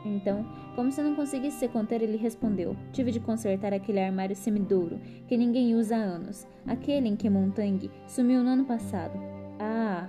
Então, 0.06 0.46
como 0.76 0.92
se 0.92 1.02
não 1.02 1.16
conseguisse 1.16 1.60
se 1.60 1.68
conter, 1.68 2.02
ele 2.02 2.18
respondeu: 2.18 2.76
Tive 2.94 3.12
de 3.12 3.20
consertar 3.20 3.74
aquele 3.74 4.00
armário 4.00 4.36
semidouro 4.36 5.00
que 5.28 5.36
ninguém 5.36 5.76
usa 5.76 5.98
há 5.98 6.00
anos, 6.00 6.48
aquele 6.66 7.10
em 7.10 7.16
que 7.16 7.30
Montang 7.30 7.90
sumiu 8.08 8.44
no 8.44 8.50
ano 8.52 8.66
passado. 8.66 9.20
Ah! 9.60 10.08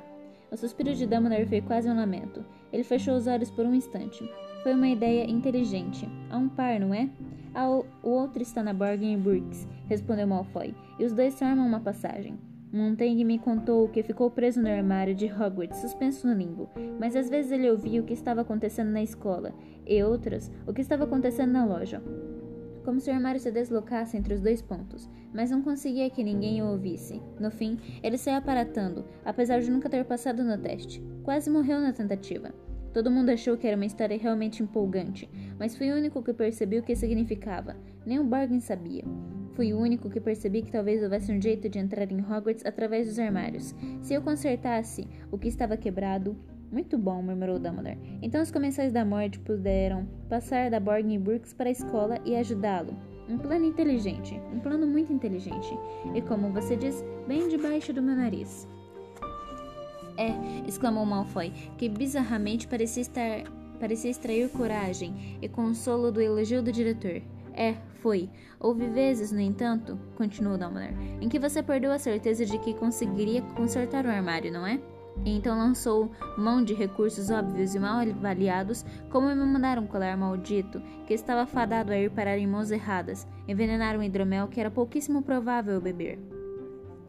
O 0.51 0.57
suspiro 0.57 0.95
de 0.95 1.07
Dumbledore 1.07 1.47
foi 1.47 1.61
quase 1.61 1.89
um 1.89 1.97
lamento. 1.97 2.45
Ele 2.73 2.85
fechou 2.85 3.15
os 3.15 3.27
olhos 3.27 3.51
por 3.51 3.65
um 3.65 3.75
instante. 3.75 4.29
Foi 4.63 4.75
uma 4.75 4.89
ideia 4.89 5.29
inteligente. 5.29 6.09
Há 6.29 6.37
um 6.37 6.49
par, 6.49 6.79
não 6.79 6.93
é? 6.93 7.09
O 7.55 8.09
outro 8.09 8.43
está 8.43 8.63
na 8.63 8.73
Bargain 8.73 9.19
Brooks, 9.19 9.67
respondeu 9.87 10.27
Malfoy, 10.27 10.75
e 10.99 11.05
os 11.05 11.13
dois 11.13 11.39
formam 11.39 11.67
uma 11.67 11.81
passagem. 11.81 12.39
Montaigne 12.73 13.25
me 13.25 13.39
contou 13.39 13.89
que 13.89 14.03
ficou 14.03 14.31
preso 14.31 14.63
no 14.63 14.69
armário 14.69 15.13
de 15.13 15.27
Hogwarts, 15.27 15.81
suspenso 15.81 16.29
no 16.29 16.35
limbo, 16.35 16.71
mas 17.01 17.17
às 17.17 17.29
vezes 17.29 17.51
ele 17.51 17.69
ouvia 17.69 18.01
o 18.01 18.05
que 18.05 18.13
estava 18.13 18.43
acontecendo 18.43 18.91
na 18.91 19.03
escola, 19.03 19.53
e 19.85 20.01
outras, 20.05 20.53
o 20.67 20.73
que 20.73 20.81
estava 20.81 21.03
acontecendo 21.03 21.51
na 21.51 21.65
loja. 21.65 22.01
Como 22.85 23.01
se 23.01 23.11
o 23.11 23.15
armário 23.15 23.41
se 23.41 23.51
deslocasse 23.51 24.17
entre 24.17 24.35
os 24.35 24.41
dois 24.41 24.63
pontos, 24.63 25.11
mas 25.35 25.51
não 25.51 25.63
conseguia 25.63 26.09
que 26.09 26.23
ninguém 26.23 26.63
o 26.63 26.71
ouvisse. 26.71 27.21
No 27.41 27.51
fim, 27.51 27.77
ele 28.03 28.17
saiu 28.17 28.39
aparatando, 28.39 29.05
apesar 29.25 29.61
de 29.61 29.71
nunca 29.71 29.91
ter 29.91 30.05
passado 30.05 30.45
no 30.45 30.57
teste. 30.57 31.03
Quase 31.25 31.51
morreu 31.51 31.81
na 31.81 31.93
tentativa. 31.93 32.55
Todo 32.93 33.11
mundo 33.11 33.31
achou 33.31 33.57
que 33.57 33.67
era 33.67 33.77
uma 33.77 33.87
história 33.87 34.19
realmente 34.19 34.63
empolgante, 34.63 35.31
mas 35.59 35.77
fui 35.77 35.91
o 35.93 35.95
único 35.95 36.23
que 36.23 36.33
percebeu 36.33 36.81
o 36.81 36.85
que 36.85 36.97
significava. 36.97 37.77
Nem 38.05 38.19
o 38.19 38.25
Bargain 38.25 38.61
sabia. 38.61 39.05
Fui 39.55 39.73
o 39.73 39.79
único 39.79 40.11
que 40.11 40.21
percebi 40.21 40.63
que 40.63 40.73
talvez 40.73 41.03
houvesse 41.03 41.31
um 41.31 41.41
jeito 41.41 41.69
de 41.69 41.79
entrar 41.79 42.11
em 42.11 42.21
Hogwarts 42.21 42.65
através 42.65 43.07
dos 43.07 43.19
armários. 43.19 43.75
Se 44.01 44.15
eu 44.15 44.23
consertasse 44.23 45.07
o 45.31 45.39
que 45.39 45.49
estava 45.49 45.77
quebrado. 45.77 46.37
Muito 46.73 46.97
bom, 46.97 47.21
murmurou 47.23 47.59
Dumbledore. 47.59 47.99
Então 48.23 48.41
os 48.41 48.51
comensais 48.51 48.93
da 48.93 49.05
morte 49.05 49.39
puderam 49.41 50.07
passar 50.29 50.71
da 50.71 50.81
Borgin 50.81 51.19
Brooks 51.19 51.53
para 51.53 51.69
a 51.69 51.73
escola 51.73 52.19
e 52.25 52.37
ajudá-lo. 52.37 52.97
Um 53.29 53.39
plano 53.39 53.65
inteligente, 53.65 54.41
um 54.53 54.61
plano 54.61 54.87
muito 54.87 55.13
inteligente. 55.13 55.77
E 56.15 56.23
como 56.23 56.53
você 56.53 56.77
diz, 56.77 57.05
bem 57.29 57.49
debaixo 57.49 57.93
do 57.93 58.03
meu 58.03 58.17
nariz. 58.17 58.69
É, 60.21 60.35
exclamou 60.69 61.07
Malfoy, 61.07 61.51
que 61.79 61.89
bizarramente 61.89 62.69
parecia 62.69 63.01
estar 63.01 63.45
parecia 63.81 64.11
extrair 64.11 64.51
coragem 64.51 65.39
e 65.41 65.49
consolo 65.49 66.13
do 66.13 66.21
elogio 66.21 66.63
do 66.63 66.71
diretor. 66.71 67.23
É, 67.55 67.75
foi. 68.03 68.29
Houve 68.61 68.87
vezes, 68.89 69.33
no 69.33 69.41
entanto, 69.41 69.99
continuou 70.17 70.59
Dumbledore, 70.59 70.95
em 71.23 71.29
que 71.31 71.39
você 71.39 71.63
perdeu 71.63 71.91
a 71.91 71.99
certeza 71.99 72.45
de 72.45 72.59
que 72.59 72.75
conseguiria 72.75 73.41
consertar 73.57 74.05
o 74.05 74.11
armário, 74.11 74.53
não 74.53 74.67
é? 74.67 74.79
E 75.25 75.35
então 75.35 75.57
lançou 75.57 76.11
mão 76.37 76.63
de 76.63 76.75
recursos 76.75 77.31
óbvios 77.31 77.75
e 77.75 77.79
mal 77.79 78.01
avaliados, 78.01 78.85
como 79.09 79.27
me 79.27 79.35
mandar 79.35 79.79
um 79.79 79.87
colar 79.87 80.19
maldito, 80.19 80.83
que 81.07 81.15
estava 81.15 81.47
fadado 81.47 81.93
a 81.93 81.99
ir 81.99 82.11
parar 82.11 82.37
em 82.37 82.47
mãos 82.47 82.71
erradas, 82.71 83.27
envenenar 83.49 83.97
um 83.97 84.03
hidromel 84.03 84.49
que 84.49 84.61
era 84.61 84.71
pouquíssimo 84.71 85.23
provável 85.23 85.81
beber. 85.81 86.19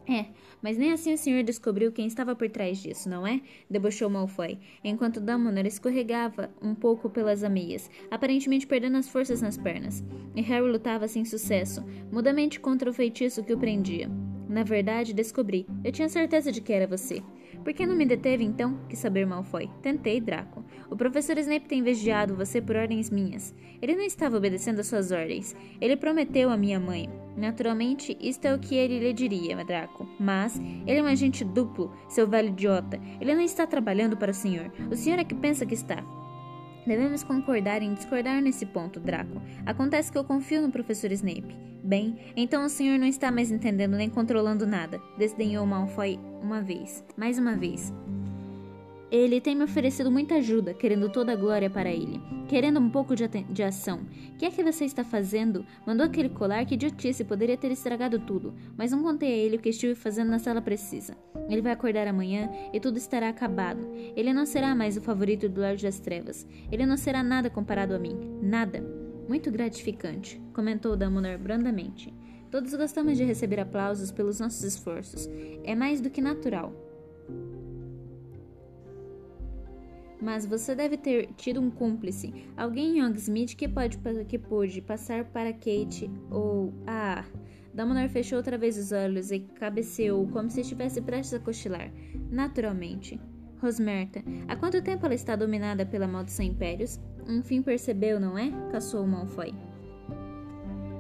É, 0.08 0.26
mas 0.62 0.78
nem 0.78 0.92
assim 0.92 1.14
o 1.14 1.18
senhor 1.18 1.44
descobriu 1.44 1.92
quem 1.92 2.08
estava 2.08 2.36
por 2.36 2.50
trás 2.50 2.80
disso, 2.80 3.10
não 3.10 3.26
é? 3.26 3.42
Debochou 3.70 4.10
Malfoy, 4.10 4.58
enquanto 4.84 5.22
Dumbledore 5.22 5.68
escorregava 5.68 6.50
um 6.62 6.74
pouco 6.76 7.10
pelas 7.10 7.44
ameias, 7.44 7.90
aparentemente 8.10 8.68
perdendo 8.68 8.98
as 8.98 9.08
forças 9.08 9.42
nas 9.42 9.58
pernas. 9.58 10.04
E 10.36 10.42
Harry 10.42 10.68
lutava 10.68 11.08
sem 11.08 11.24
sucesso, 11.24 11.84
mudamente 12.12 12.60
contra 12.60 12.90
o 12.90 12.94
feitiço 12.94 13.44
que 13.44 13.54
o 13.54 13.58
prendia. 13.58 14.10
Na 14.50 14.64
verdade, 14.64 15.14
descobri. 15.14 15.66
Eu 15.84 15.94
tinha 15.94 16.10
certeza 16.10 16.52
de 16.52 16.60
que 16.60 16.74
era 16.74 16.86
você. 16.86 17.24
Por 17.64 17.74
que 17.74 17.86
não 17.86 17.96
me 17.96 18.06
deteve 18.06 18.44
então? 18.44 18.78
Que 18.90 18.98
saber 18.98 19.26
Malfoy. 19.26 19.70
Tentei, 19.82 20.20
Draco. 20.20 20.66
O 20.90 20.96
professor 20.98 21.38
Snape 21.38 21.70
tem 21.70 21.82
vigiado 21.82 22.36
você 22.36 22.62
por 22.62 22.76
ordens 22.76 23.10
minhas. 23.10 23.56
Ele 23.82 23.96
não 23.96 24.04
estava 24.04 24.36
obedecendo 24.36 24.80
às 24.80 24.88
suas 24.88 25.12
ordens. 25.12 25.56
Ele 25.80 25.96
prometeu 25.96 26.50
à 26.50 26.58
minha 26.58 26.80
mãe. 26.82 27.10
Naturalmente, 27.36 28.18
isto 28.20 28.46
é 28.46 28.54
o 28.54 28.60
que 28.60 28.76
ele 28.76 29.00
lhe 29.00 29.14
diria, 29.14 29.64
Draco. 29.64 30.08
Mas 30.20 30.60
ele 30.86 31.00
é 31.00 31.04
um 31.04 31.08
agente 31.08 31.44
duplo, 31.44 31.92
seu 32.10 32.28
velho 32.28 32.50
idiota. 32.50 33.00
Ele 33.20 33.34
não 33.34 33.42
está 33.42 33.66
trabalhando 33.66 34.18
para 34.18 34.32
o 34.32 34.36
senhor. 34.36 34.72
O 34.92 34.96
senhor 34.96 35.20
é 35.20 35.24
que 35.24 35.36
pensa 35.36 35.66
que 35.66 35.74
está. 35.74 36.04
Devemos 36.86 37.24
concordar 37.24 37.82
em 37.82 37.94
discordar 37.94 38.42
nesse 38.42 38.66
ponto, 38.66 39.00
Draco. 39.00 39.42
Acontece 39.66 40.12
que 40.12 40.18
eu 40.18 40.24
confio 40.24 40.62
no 40.62 40.72
professor 40.72 41.12
Snape. 41.12 41.56
Bem, 41.84 42.16
então 42.36 42.66
o 42.66 42.70
senhor 42.70 43.00
não 43.00 43.08
está 43.08 43.32
mais 43.32 43.52
entendendo 43.52 43.98
nem 43.98 44.10
controlando 44.10 44.68
nada, 44.68 45.02
desdenhou 45.18 45.66
Malfoy 45.66 46.20
uma 46.42 46.62
vez, 46.62 47.04
mais 47.18 47.40
uma 47.40 47.56
vez. 47.56 47.92
Ele 49.12 49.42
tem 49.42 49.54
me 49.54 49.66
oferecido 49.66 50.10
muita 50.10 50.36
ajuda, 50.36 50.74
querendo 50.74 51.10
toda 51.10 51.34
a 51.34 51.36
glória 51.36 51.70
para 51.70 51.92
ele, 51.92 52.22
querendo 52.48 52.80
um 52.80 52.90
pouco 52.90 53.14
de, 53.14 53.28
de 53.28 53.62
ação. 53.62 54.00
O 54.34 54.38
que 54.38 54.46
é 54.46 54.50
que 54.50 54.64
você 54.64 54.86
está 54.86 55.04
fazendo? 55.04 55.66
Mandou 55.86 56.06
aquele 56.06 56.30
colar 56.30 56.66
que 56.66 56.76
idiotice 56.76 57.26
poderia 57.26 57.58
ter 57.58 57.72
estragado 57.72 58.20
tudo, 58.20 58.54
mas 58.78 58.94
não 58.94 59.04
contei 59.04 59.34
a 59.34 59.38
ele 59.38 59.58
o 59.58 59.60
que 59.60 59.68
estive 59.68 59.96
fazendo 59.96 60.30
na 60.30 60.40
sala 60.40 60.62
precisa. 60.62 61.18
Ele 61.50 61.62
vai 61.62 61.74
acordar 61.74 62.08
amanhã 62.08 62.50
e 62.72 62.80
tudo 62.80 62.98
estará 62.98 63.28
acabado. 63.28 63.86
Ele 64.16 64.32
não 64.32 64.46
será 64.46 64.74
mais 64.74 64.96
o 64.96 65.02
favorito 65.02 65.50
do 65.50 65.60
Lorde 65.60 65.84
das 65.84 66.00
Trevas. 66.00 66.48
Ele 66.72 66.86
não 66.86 66.96
será 66.96 67.22
nada 67.22 67.50
comparado 67.50 67.94
a 67.94 68.00
mim. 68.00 68.18
Nada. 68.42 68.82
Muito 69.28 69.52
gratificante, 69.52 70.42
comentou 70.54 70.96
Dumbledore 70.96 71.38
brandamente. 71.38 72.14
Todos 72.50 72.74
gostamos 72.74 73.18
de 73.18 73.26
receber 73.26 73.60
aplausos 73.60 74.10
pelos 74.10 74.40
nossos 74.40 74.64
esforços. 74.64 75.30
É 75.66 75.76
mais 75.76 76.00
do 76.00 76.10
que 76.10 76.22
natural. 76.22 76.74
Mas 80.22 80.46
você 80.46 80.76
deve 80.76 80.98
ter 80.98 81.30
tido 81.36 81.60
um 81.60 81.72
cúmplice, 81.72 82.32
alguém 82.56 83.00
em 83.00 83.04
Hogsmeade 83.04 83.56
que 83.56 83.68
pode 83.68 83.98
que 84.28 84.38
pôde 84.38 84.82
passar 84.82 85.26
para 85.26 85.52
Kate 85.52 86.12
ou 86.30 86.72
ah, 86.86 87.26
Dumbledore 87.74 88.10
fechou 88.10 88.38
outra 88.38 88.58
vez 88.58 88.78
os 88.78 88.92
olhos 88.92 89.32
e 89.32 89.40
cabeceou 89.40 90.28
como 90.28 90.50
se 90.50 90.62
estivesse 90.62 91.02
prestes 91.02 91.34
a 91.34 91.40
cochilar. 91.40 91.92
Naturalmente. 92.30 93.20
Rosmerta, 93.62 94.24
há 94.48 94.56
quanto 94.56 94.82
tempo 94.82 95.06
ela 95.06 95.14
está 95.14 95.36
dominada 95.36 95.86
pela 95.86 96.08
maldição 96.08 96.44
Impérios? 96.44 97.00
Enfim 97.28 97.62
percebeu, 97.62 98.20
não 98.20 98.38
é? 98.38 98.52
caçou 98.72 99.06
Malfoy. 99.06 99.54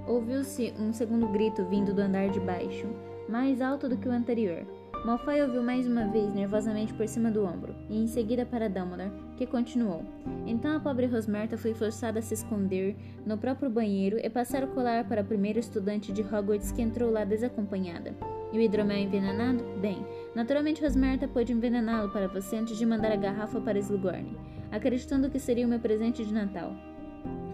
Ouviu-se 0.07 0.71
um 0.79 0.93
segundo 0.93 1.27
grito 1.27 1.65
vindo 1.65 1.93
do 1.93 2.01
andar 2.01 2.29
de 2.29 2.39
baixo, 2.39 2.87
mais 3.27 3.61
alto 3.61 3.89
do 3.89 3.97
que 3.97 4.07
o 4.07 4.11
anterior. 4.11 4.65
Malfoy 5.03 5.41
ouviu 5.41 5.63
mais 5.63 5.87
uma 5.87 6.05
vez 6.05 6.31
nervosamente 6.31 6.93
por 6.93 7.07
cima 7.07 7.31
do 7.31 7.43
ombro, 7.43 7.73
e 7.89 7.97
em 7.97 8.05
seguida 8.05 8.45
para 8.45 8.69
Dumbledore, 8.69 9.11
que 9.35 9.47
continuou. 9.47 10.05
Então 10.45 10.77
a 10.77 10.79
pobre 10.79 11.07
Rosmerta 11.07 11.57
foi 11.57 11.73
forçada 11.73 12.19
a 12.19 12.21
se 12.21 12.35
esconder 12.35 12.95
no 13.25 13.35
próprio 13.35 13.67
banheiro 13.67 14.19
e 14.21 14.29
passar 14.29 14.63
o 14.63 14.67
colar 14.67 15.03
para 15.07 15.21
a 15.21 15.23
primeira 15.23 15.57
estudante 15.57 16.11
de 16.11 16.21
Hogwarts 16.21 16.71
que 16.71 16.83
entrou 16.83 17.11
lá 17.11 17.23
desacompanhada. 17.23 18.13
E 18.53 18.59
o 18.59 18.61
hidromel 18.61 18.99
envenenado? 18.99 19.63
Bem, 19.81 20.05
naturalmente 20.35 20.83
Rosmerta 20.83 21.27
pôde 21.27 21.51
envenená-lo 21.51 22.11
para 22.11 22.27
você 22.27 22.57
antes 22.57 22.77
de 22.77 22.85
mandar 22.85 23.11
a 23.11 23.15
garrafa 23.15 23.59
para 23.59 23.79
Slughorn, 23.79 24.37
acreditando 24.71 25.31
que 25.31 25.39
seria 25.39 25.65
o 25.65 25.69
meu 25.69 25.79
presente 25.79 26.23
de 26.23 26.31
Natal. 26.31 26.75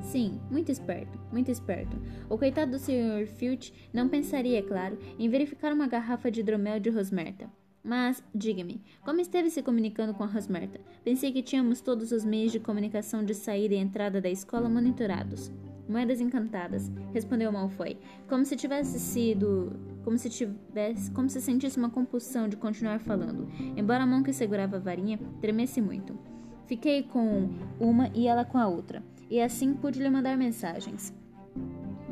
Sim, 0.02 0.40
muito 0.50 0.72
esperto, 0.72 1.20
muito 1.32 1.52
esperto. 1.52 1.98
O 2.30 2.38
coitado 2.38 2.72
do 2.72 2.80
Sr. 2.80 3.28
Filch 3.28 3.74
não 3.94 4.08
pensaria, 4.08 4.60
é 4.60 4.62
claro, 4.62 4.98
em 5.20 5.30
verificar 5.30 5.74
uma 5.74 5.88
garrafa 5.88 6.32
de 6.32 6.40
hidromel 6.40 6.80
de 6.80 6.90
Rosmerta. 6.90 7.50
Mas, 7.84 8.22
diga-me, 8.34 8.82
como 9.04 9.22
esteve 9.22 9.50
se 9.50 9.64
comunicando 9.64 10.14
com 10.14 10.24
a 10.24 10.28
Rosmerta? 10.28 10.80
Pensei 11.04 11.32
que 11.32 11.42
tínhamos 11.42 11.80
todos 11.80 12.12
os 12.12 12.26
meios 12.26 12.52
de 12.52 12.60
comunicação 12.60 13.24
de 13.24 13.34
saída 13.34 13.76
e 13.76 13.78
entrada 13.78 14.20
da 14.20 14.30
escola 14.30 14.68
monitorados. 14.68 15.52
Moedas 15.88 16.20
encantadas, 16.20 16.92
respondeu 17.14 17.50
Malfoy, 17.50 17.98
como 18.28 18.44
se 18.44 18.58
tivesse 18.58 19.00
sido, 19.00 19.72
como 20.04 20.18
se 20.18 20.30
tivesse, 20.30 21.10
como 21.12 21.30
se 21.30 21.40
sentisse 21.40 21.78
uma 21.78 21.90
compulsão 21.90 22.50
de 22.50 22.58
continuar 22.58 23.00
falando, 23.00 23.48
embora 23.78 24.04
a 24.04 24.08
mão 24.08 24.22
que 24.22 24.34
segurava 24.34 24.76
a 24.76 24.80
varinha 24.80 25.18
tremesse 25.40 25.80
muito. 25.80 26.20
Fiquei 26.66 27.04
com 27.04 27.50
uma 27.80 28.12
e 28.14 28.28
ela 28.28 28.44
com 28.44 28.58
a 28.58 28.68
outra 28.68 29.02
e 29.30 29.42
assim 29.42 29.74
pude 29.74 30.02
lhe 30.02 30.10
mandar 30.10 30.38
mensagens. 30.38 31.14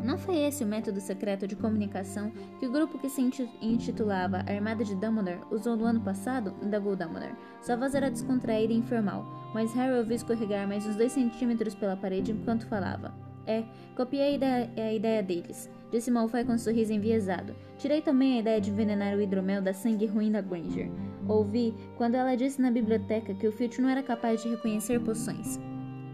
Não 0.05 0.19
foi 0.19 0.37
esse 0.37 0.63
o 0.63 0.67
método 0.67 1.01
secreto 1.01 1.47
de 1.47 1.55
comunicação 1.55 2.31
que 2.59 2.67
o 2.67 2.71
grupo 2.71 2.99
que 2.99 3.09
se 3.09 3.21
intitulava 3.59 4.45
Armada 4.47 4.83
de 4.83 4.93
Dumbledore 4.95 5.41
usou 5.49 5.75
no 5.75 5.85
ano 5.85 5.99
passado? 5.99 6.53
indagou 6.61 6.95
Dumbledore. 6.95 7.33
Sua 7.59 7.75
voz 7.75 7.95
era 7.95 8.11
descontraída 8.11 8.71
e 8.71 8.77
informal, 8.77 9.25
mas 9.51 9.73
Harry 9.73 9.97
ouviu 9.97 10.15
escorregar 10.15 10.67
mais 10.67 10.85
uns 10.85 10.95
dois 10.95 11.11
centímetros 11.11 11.73
pela 11.73 11.97
parede 11.97 12.31
enquanto 12.31 12.67
falava. 12.67 13.15
É, 13.47 13.63
copiei 13.95 14.39
a 14.77 14.93
ideia 14.93 15.23
deles, 15.23 15.69
disse 15.91 16.11
Malfoy 16.11 16.43
com 16.45 16.53
um 16.53 16.57
sorriso 16.57 16.93
enviesado. 16.93 17.55
Tirei 17.79 18.01
também 18.01 18.37
a 18.37 18.39
ideia 18.41 18.61
de 18.61 18.69
envenenar 18.69 19.15
o 19.15 19.21
hidromel 19.21 19.61
da 19.61 19.73
sangue 19.73 20.05
ruim 20.05 20.31
da 20.31 20.41
Granger. 20.41 20.91
Ouvi 21.27 21.73
quando 21.97 22.13
ela 22.13 22.35
disse 22.35 22.61
na 22.61 22.69
biblioteca 22.69 23.33
que 23.33 23.47
o 23.47 23.51
Filch 23.51 23.81
não 23.81 23.89
era 23.89 24.03
capaz 24.03 24.43
de 24.43 24.49
reconhecer 24.49 24.99
poções. 24.99 25.59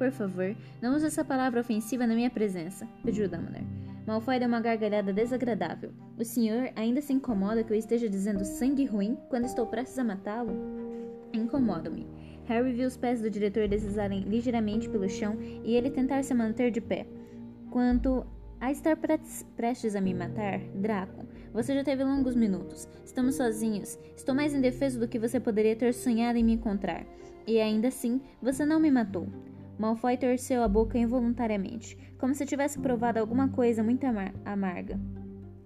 Por 0.01 0.09
favor, 0.09 0.55
não 0.81 0.95
use 0.95 1.05
essa 1.05 1.23
palavra 1.23 1.61
ofensiva 1.61 2.07
na 2.07 2.15
minha 2.15 2.31
presença, 2.31 2.87
pediu 3.03 3.29
Dumbledore. 3.29 3.67
Malfoy 4.07 4.39
deu 4.39 4.47
uma 4.47 4.59
gargalhada 4.59 5.13
desagradável. 5.13 5.91
O 6.17 6.25
senhor 6.25 6.71
ainda 6.75 7.03
se 7.03 7.13
incomoda 7.13 7.63
que 7.63 7.71
eu 7.71 7.77
esteja 7.77 8.09
dizendo 8.09 8.43
sangue 8.43 8.83
ruim 8.83 9.15
quando 9.29 9.45
estou 9.45 9.67
prestes 9.67 9.99
a 9.99 10.03
matá-lo? 10.03 10.53
Incomodo-me. 11.31 12.07
Harry 12.45 12.73
viu 12.73 12.87
os 12.87 12.97
pés 12.97 13.21
do 13.21 13.29
diretor 13.29 13.67
deslizarem 13.67 14.21
ligeiramente 14.21 14.89
pelo 14.89 15.07
chão 15.07 15.37
e 15.39 15.75
ele 15.75 15.91
tentar 15.91 16.23
se 16.23 16.33
manter 16.33 16.71
de 16.71 16.81
pé. 16.81 17.05
Quanto 17.69 18.25
a 18.59 18.71
estar 18.71 18.97
prestes 19.55 19.95
a 19.95 20.01
me 20.01 20.15
matar, 20.15 20.61
Draco, 20.73 21.27
você 21.53 21.75
já 21.75 21.83
teve 21.83 22.03
longos 22.03 22.35
minutos. 22.35 22.89
Estamos 23.05 23.35
sozinhos. 23.35 23.99
Estou 24.17 24.33
mais 24.33 24.51
indefeso 24.51 24.99
do 24.99 25.07
que 25.07 25.19
você 25.19 25.39
poderia 25.39 25.75
ter 25.75 25.93
sonhado 25.93 26.39
em 26.39 26.43
me 26.43 26.53
encontrar. 26.53 27.05
E 27.45 27.59
ainda 27.59 27.89
assim, 27.89 28.19
você 28.41 28.65
não 28.65 28.79
me 28.79 28.89
matou. 28.89 29.27
Malfoy 29.81 30.15
torceu 30.15 30.61
a 30.61 30.67
boca 30.67 30.95
involuntariamente, 30.95 31.97
como 32.19 32.35
se 32.35 32.45
tivesse 32.45 32.77
provado 32.77 33.19
alguma 33.19 33.49
coisa 33.49 33.81
muito 33.81 34.05
amar 34.05 34.31
amarga. 34.45 34.99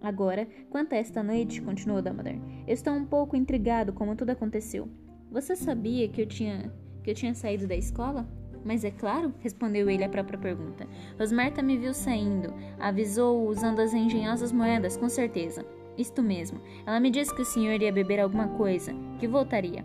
Agora, 0.02 0.48
quanto 0.70 0.94
a 0.94 0.98
esta 0.98 1.22
noite, 1.22 1.62
continuou 1.62 2.02
Dumbledore, 2.02 2.42
estou 2.66 2.94
um 2.94 3.06
pouco 3.06 3.36
intrigado 3.36 3.92
como 3.92 4.16
tudo 4.16 4.30
aconteceu. 4.30 4.88
Você 5.30 5.54
sabia 5.54 6.08
que 6.08 6.22
eu 6.22 6.26
tinha 6.26 6.72
que 7.04 7.12
eu 7.12 7.13
tinha 7.13 7.36
saído 7.36 7.68
da 7.68 7.76
escola? 7.76 8.26
Mas 8.63 8.86
é 8.86 8.89
claro, 8.89 9.34
respondeu 9.39 9.89
ele 9.89 10.06
à 10.06 10.10
própria 10.10 10.39
pergunta. 10.39 10.88
Rosmerta 11.20 11.62
me 11.62 11.78
viu 11.78 11.94
saindo, 11.94 12.54
avisou 12.80 13.46
usando 13.50 13.82
as 13.82 13.94
engenhosas 13.94 14.54
moedas, 14.54 14.96
com 14.96 15.10
certeza. 15.10 15.66
Isto 15.98 16.24
mesmo. 16.24 16.62
Ela 16.86 17.02
me 17.02 17.12
disse 17.12 17.36
que 17.36 17.42
o 17.42 17.46
senhor 17.46 17.82
ia 17.82 17.92
beber 17.92 18.22
alguma 18.22 18.48
coisa, 18.48 18.94
que 19.20 19.28
voltaria. 19.28 19.84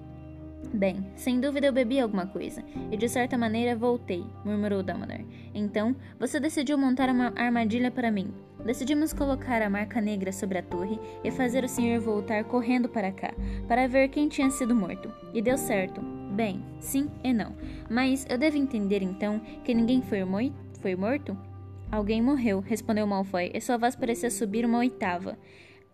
Bem, 0.72 1.04
sem 1.16 1.40
dúvida 1.40 1.66
eu 1.66 1.72
bebi 1.72 1.98
alguma 1.98 2.26
coisa, 2.26 2.62
e 2.92 2.96
de 2.96 3.08
certa 3.08 3.36
maneira 3.36 3.74
voltei, 3.74 4.24
murmurou 4.44 4.82
Dumbledore. 4.82 5.26
Então, 5.52 5.96
você 6.18 6.38
decidiu 6.38 6.78
montar 6.78 7.08
uma 7.08 7.32
armadilha 7.36 7.90
para 7.90 8.10
mim. 8.10 8.32
Decidimos 8.64 9.12
colocar 9.12 9.62
a 9.62 9.70
marca 9.70 10.00
negra 10.00 10.30
sobre 10.32 10.58
a 10.58 10.62
torre 10.62 10.98
e 11.24 11.30
fazer 11.30 11.64
o 11.64 11.68
senhor 11.68 12.00
voltar 12.00 12.44
correndo 12.44 12.88
para 12.88 13.10
cá, 13.10 13.32
para 13.66 13.88
ver 13.88 14.08
quem 14.08 14.28
tinha 14.28 14.50
sido 14.50 14.74
morto. 14.74 15.12
E 15.34 15.42
deu 15.42 15.58
certo. 15.58 16.00
Bem, 16.32 16.62
sim 16.78 17.10
e 17.24 17.32
não. 17.32 17.56
Mas 17.88 18.24
eu 18.30 18.38
devo 18.38 18.56
entender 18.56 19.02
então 19.02 19.40
que 19.64 19.74
ninguém 19.74 20.00
foi, 20.02 20.22
moi 20.24 20.52
foi 20.80 20.94
morto? 20.94 21.36
Alguém 21.90 22.22
morreu, 22.22 22.60
respondeu 22.60 23.06
Malfoy, 23.06 23.50
e 23.52 23.60
sua 23.60 23.76
voz 23.76 23.96
parecia 23.96 24.30
subir 24.30 24.64
uma 24.64 24.78
oitava. 24.78 25.36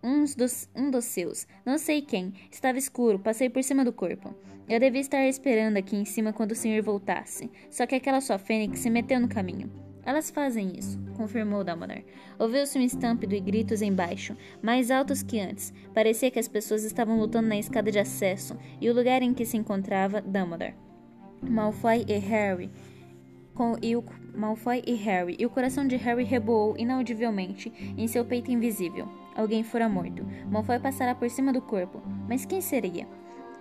Um 0.03 0.23
dos, 0.23 0.69
um 0.75 0.91
dos 0.91 1.05
seus, 1.05 1.47
não 1.65 1.77
sei 1.77 2.01
quem, 2.01 2.33
estava 2.51 2.77
escuro, 2.77 3.19
passei 3.19 3.49
por 3.49 3.63
cima 3.63 3.83
do 3.83 3.91
corpo. 3.91 4.33
Eu 4.69 4.79
devia 4.79 5.01
estar 5.01 5.25
esperando 5.27 5.77
aqui 5.77 5.95
em 5.95 6.05
cima 6.05 6.33
quando 6.33 6.51
o 6.51 6.55
senhor 6.55 6.81
voltasse, 6.83 7.49
só 7.69 7.85
que 7.85 7.95
aquela 7.95 8.21
sua 8.21 8.37
fênix 8.37 8.79
se 8.79 8.89
meteu 8.89 9.19
no 9.19 9.27
caminho. 9.27 9.71
Elas 10.05 10.29
fazem 10.29 10.77
isso, 10.77 10.97
confirmou 11.17 11.65
Dumbledore. 11.65 12.05
Ouviu-se 12.39 12.77
um 12.77 12.81
estampido 12.81 13.35
e 13.35 13.41
gritos 13.41 13.81
embaixo, 13.81 14.37
mais 14.61 14.89
altos 14.89 15.21
que 15.21 15.37
antes. 15.37 15.73
Parecia 15.93 16.31
que 16.31 16.39
as 16.39 16.47
pessoas 16.47 16.85
estavam 16.85 17.19
lutando 17.19 17.49
na 17.49 17.57
escada 17.57 17.91
de 17.91 17.99
acesso 17.99 18.57
e 18.79 18.89
o 18.89 18.93
lugar 18.93 19.21
em 19.21 19.33
que 19.33 19.45
se 19.45 19.57
encontrava 19.57 20.21
Dumbledore. 20.21 20.75
Malfoy 21.41 22.05
e 22.07 22.17
Harry. 22.19 22.69
Com, 23.53 23.75
e 23.81 23.95
o, 23.95 24.03
Malfoy 24.33 24.81
e 24.85 24.93
Harry, 24.93 25.35
e 25.39 25.45
o 25.45 25.49
coração 25.49 25.87
de 25.87 25.95
Harry 25.95 26.23
reboou 26.23 26.75
inaudivelmente 26.77 27.73
em 27.97 28.07
seu 28.07 28.23
peito 28.23 28.51
invisível. 28.51 29.09
Alguém 29.37 29.63
fora 29.63 29.87
morto. 29.87 30.25
Malfoy 30.49 30.79
passará 30.79 31.13
por 31.13 31.29
cima 31.29 31.53
do 31.53 31.61
corpo. 31.61 32.01
Mas 32.27 32.43
quem 32.43 32.59
seria? 32.59 33.07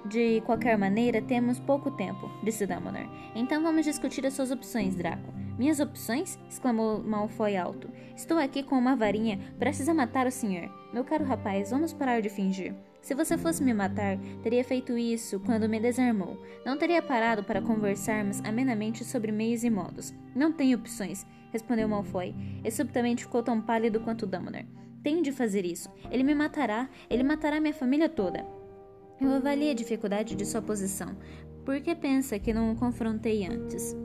De 0.08 0.40
qualquer 0.46 0.78
maneira, 0.78 1.20
temos 1.20 1.58
pouco 1.58 1.90
tempo, 1.90 2.30
disse 2.42 2.66
Dumbledore. 2.66 3.10
Então 3.34 3.62
vamos 3.62 3.84
discutir 3.84 4.24
as 4.24 4.32
suas 4.32 4.50
opções, 4.50 4.94
Draco. 4.94 5.34
Minhas 5.58 5.80
opções? 5.80 6.38
exclamou 6.48 7.02
Malfoy 7.02 7.56
alto. 7.56 7.90
Estou 8.16 8.38
aqui 8.38 8.62
com 8.62 8.78
uma 8.78 8.96
varinha, 8.96 9.38
prestes 9.58 9.88
a 9.88 9.94
matar 9.94 10.26
o 10.26 10.30
senhor. 10.30 10.70
Meu 10.94 11.04
caro 11.04 11.24
rapaz, 11.24 11.70
vamos 11.70 11.92
parar 11.92 12.22
de 12.22 12.28
fingir. 12.28 12.74
Se 13.02 13.14
você 13.14 13.36
fosse 13.36 13.62
me 13.62 13.74
matar, 13.74 14.18
teria 14.42 14.64
feito 14.64 14.96
isso 14.96 15.40
quando 15.40 15.68
me 15.68 15.78
desarmou. 15.78 16.40
Não 16.64 16.78
teria 16.78 17.02
parado 17.02 17.44
para 17.44 17.62
conversarmos 17.62 18.40
amenamente 18.44 19.04
sobre 19.04 19.30
meios 19.30 19.62
e 19.64 19.70
modos. 19.70 20.14
Não 20.34 20.52
tenho 20.52 20.78
opções, 20.78 21.26
respondeu 21.52 21.88
Malfoy, 21.88 22.34
e 22.64 22.70
subitamente 22.70 23.24
ficou 23.24 23.42
tão 23.42 23.60
pálido 23.60 24.00
quanto 24.00 24.26
Dumbledore. 24.26 24.66
Tenho 25.06 25.22
de 25.22 25.30
fazer 25.30 25.64
isso. 25.64 25.88
Ele 26.10 26.24
me 26.24 26.34
matará, 26.34 26.90
ele 27.08 27.22
matará 27.22 27.60
minha 27.60 27.72
família 27.72 28.08
toda. 28.08 28.44
Eu 29.20 29.34
avaliei 29.34 29.70
a 29.70 29.74
dificuldade 29.74 30.34
de 30.34 30.44
sua 30.44 30.60
posição. 30.60 31.16
Por 31.64 31.80
que 31.80 31.94
pensa 31.94 32.40
que 32.40 32.52
não 32.52 32.72
o 32.72 32.76
confrontei 32.76 33.46
antes? 33.46 33.96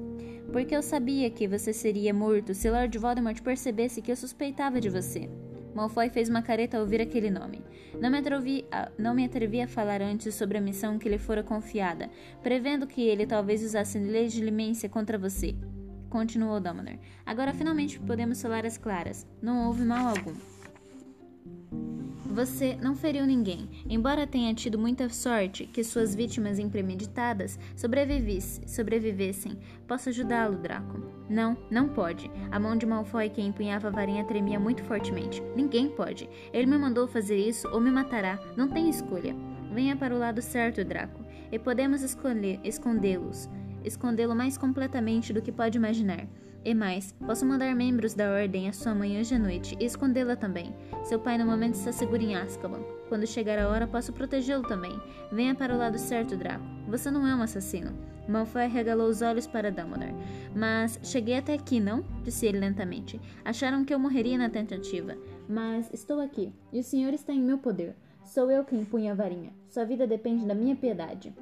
Porque 0.51 0.75
eu 0.75 0.83
sabia 0.83 1.27
que 1.31 1.47
você 1.47 1.73
seria 1.73 2.13
morto 2.13 2.53
se 2.53 2.69
Lord 2.69 2.95
Voldemort 2.99 3.41
percebesse 3.41 3.99
que 3.99 4.11
eu 4.11 4.15
suspeitava 4.15 4.79
de 4.79 4.89
você. 4.89 5.27
Malfoy 5.73 6.07
fez 6.11 6.29
uma 6.29 6.43
careta 6.43 6.77
ao 6.77 6.83
ouvir 6.83 7.01
aquele 7.01 7.31
nome. 7.31 7.63
Não 7.99 8.11
me, 8.11 8.19
atrevi 8.19 8.67
a, 8.71 8.91
não 8.95 9.15
me 9.15 9.25
atrevi 9.25 9.59
a 9.59 9.67
falar 9.67 10.03
antes 10.03 10.35
sobre 10.35 10.59
a 10.59 10.61
missão 10.61 10.99
que 10.99 11.09
lhe 11.09 11.17
fora 11.17 11.41
confiada, 11.41 12.11
prevendo 12.43 12.85
que 12.85 13.01
ele 13.01 13.25
talvez 13.25 13.63
usasse 13.63 13.97
legilimência 13.97 14.87
contra 14.87 15.17
você. 15.17 15.55
Continuou 16.11 16.59
Dumbledore. 16.59 16.99
Agora 17.25 17.55
finalmente 17.55 17.99
podemos 17.99 18.39
falar 18.39 18.67
as 18.67 18.77
claras. 18.77 19.25
Não 19.41 19.65
houve 19.65 19.83
mal 19.83 20.09
algum. 20.09 20.50
Você 22.31 22.77
não 22.81 22.95
feriu 22.95 23.25
ninguém, 23.25 23.69
embora 23.89 24.25
tenha 24.25 24.53
tido 24.53 24.79
muita 24.79 25.09
sorte 25.09 25.65
que 25.65 25.83
suas 25.83 26.15
vítimas 26.15 26.59
impremeditadas 26.59 27.59
sobrevivessem. 27.75 29.57
Posso 29.85 30.07
ajudá-lo, 30.07 30.55
Draco? 30.55 30.97
Não, 31.29 31.57
não 31.69 31.89
pode. 31.89 32.31
A 32.49 32.57
mão 32.57 32.77
de 32.77 32.85
Malfoy 32.85 33.29
que 33.29 33.41
empunhava 33.41 33.89
a 33.89 33.91
varinha 33.91 34.23
tremia 34.23 34.57
muito 34.57 34.81
fortemente. 34.85 35.43
Ninguém 35.57 35.89
pode. 35.89 36.29
Ele 36.53 36.67
me 36.67 36.77
mandou 36.77 37.05
fazer 37.05 37.35
isso 37.35 37.67
ou 37.67 37.81
me 37.81 37.91
matará. 37.91 38.39
Não 38.55 38.69
tem 38.69 38.89
escolha. 38.89 39.35
Venha 39.73 39.97
para 39.97 40.15
o 40.15 40.19
lado 40.19 40.41
certo, 40.41 40.85
Draco, 40.85 41.19
e 41.51 41.59
podemos 41.59 42.01
escondê-los. 42.01 43.49
Escondê-lo 43.83 44.35
mais 44.35 44.57
completamente 44.57 45.33
do 45.33 45.41
que 45.41 45.51
pode 45.51 45.77
imaginar. 45.77 46.25
E 46.63 46.75
mais, 46.75 47.11
posso 47.25 47.43
mandar 47.43 47.75
membros 47.75 48.13
da 48.13 48.31
Ordem 48.31 48.69
à 48.69 48.73
sua 48.73 48.93
mãe 48.93 49.19
hoje 49.19 49.33
à 49.33 49.39
noite 49.39 49.75
e 49.79 49.85
escondê-la 49.85 50.35
também. 50.35 50.75
Seu 51.03 51.19
pai 51.19 51.35
no 51.35 51.45
momento 51.45 51.73
está 51.73 51.91
seguro 51.91 52.21
em 52.21 52.35
Azkaban. 52.35 52.83
Quando 53.09 53.25
chegar 53.25 53.57
a 53.57 53.67
hora, 53.67 53.87
posso 53.87 54.13
protegê-lo 54.13 54.61
também. 54.67 54.95
Venha 55.31 55.55
para 55.55 55.73
o 55.73 55.77
lado 55.77 55.97
certo, 55.97 56.37
Draco. 56.37 56.63
Você 56.87 57.09
não 57.09 57.25
é 57.25 57.35
um 57.35 57.41
assassino. 57.41 57.97
Malfoy 58.27 58.67
regalou 58.67 59.09
os 59.09 59.23
olhos 59.23 59.47
para 59.47 59.71
Dumbledore. 59.71 60.13
Mas 60.55 60.99
cheguei 61.01 61.35
até 61.35 61.55
aqui, 61.55 61.79
não? 61.79 62.05
Disse 62.23 62.45
ele 62.45 62.59
lentamente. 62.59 63.19
Acharam 63.43 63.83
que 63.83 63.93
eu 63.93 63.97
morreria 63.97 64.37
na 64.37 64.49
tentativa. 64.49 65.17
Mas 65.49 65.89
estou 65.91 66.19
aqui, 66.21 66.53
e 66.71 66.79
o 66.79 66.83
senhor 66.83 67.11
está 67.11 67.33
em 67.33 67.41
meu 67.41 67.57
poder. 67.57 67.95
Sou 68.23 68.51
eu 68.51 68.63
quem 68.63 68.85
punha 68.85 69.13
a 69.13 69.15
varinha. 69.15 69.51
Sua 69.67 69.83
vida 69.83 70.05
depende 70.05 70.45
da 70.45 70.53
minha 70.53 70.75
piedade. 70.75 71.33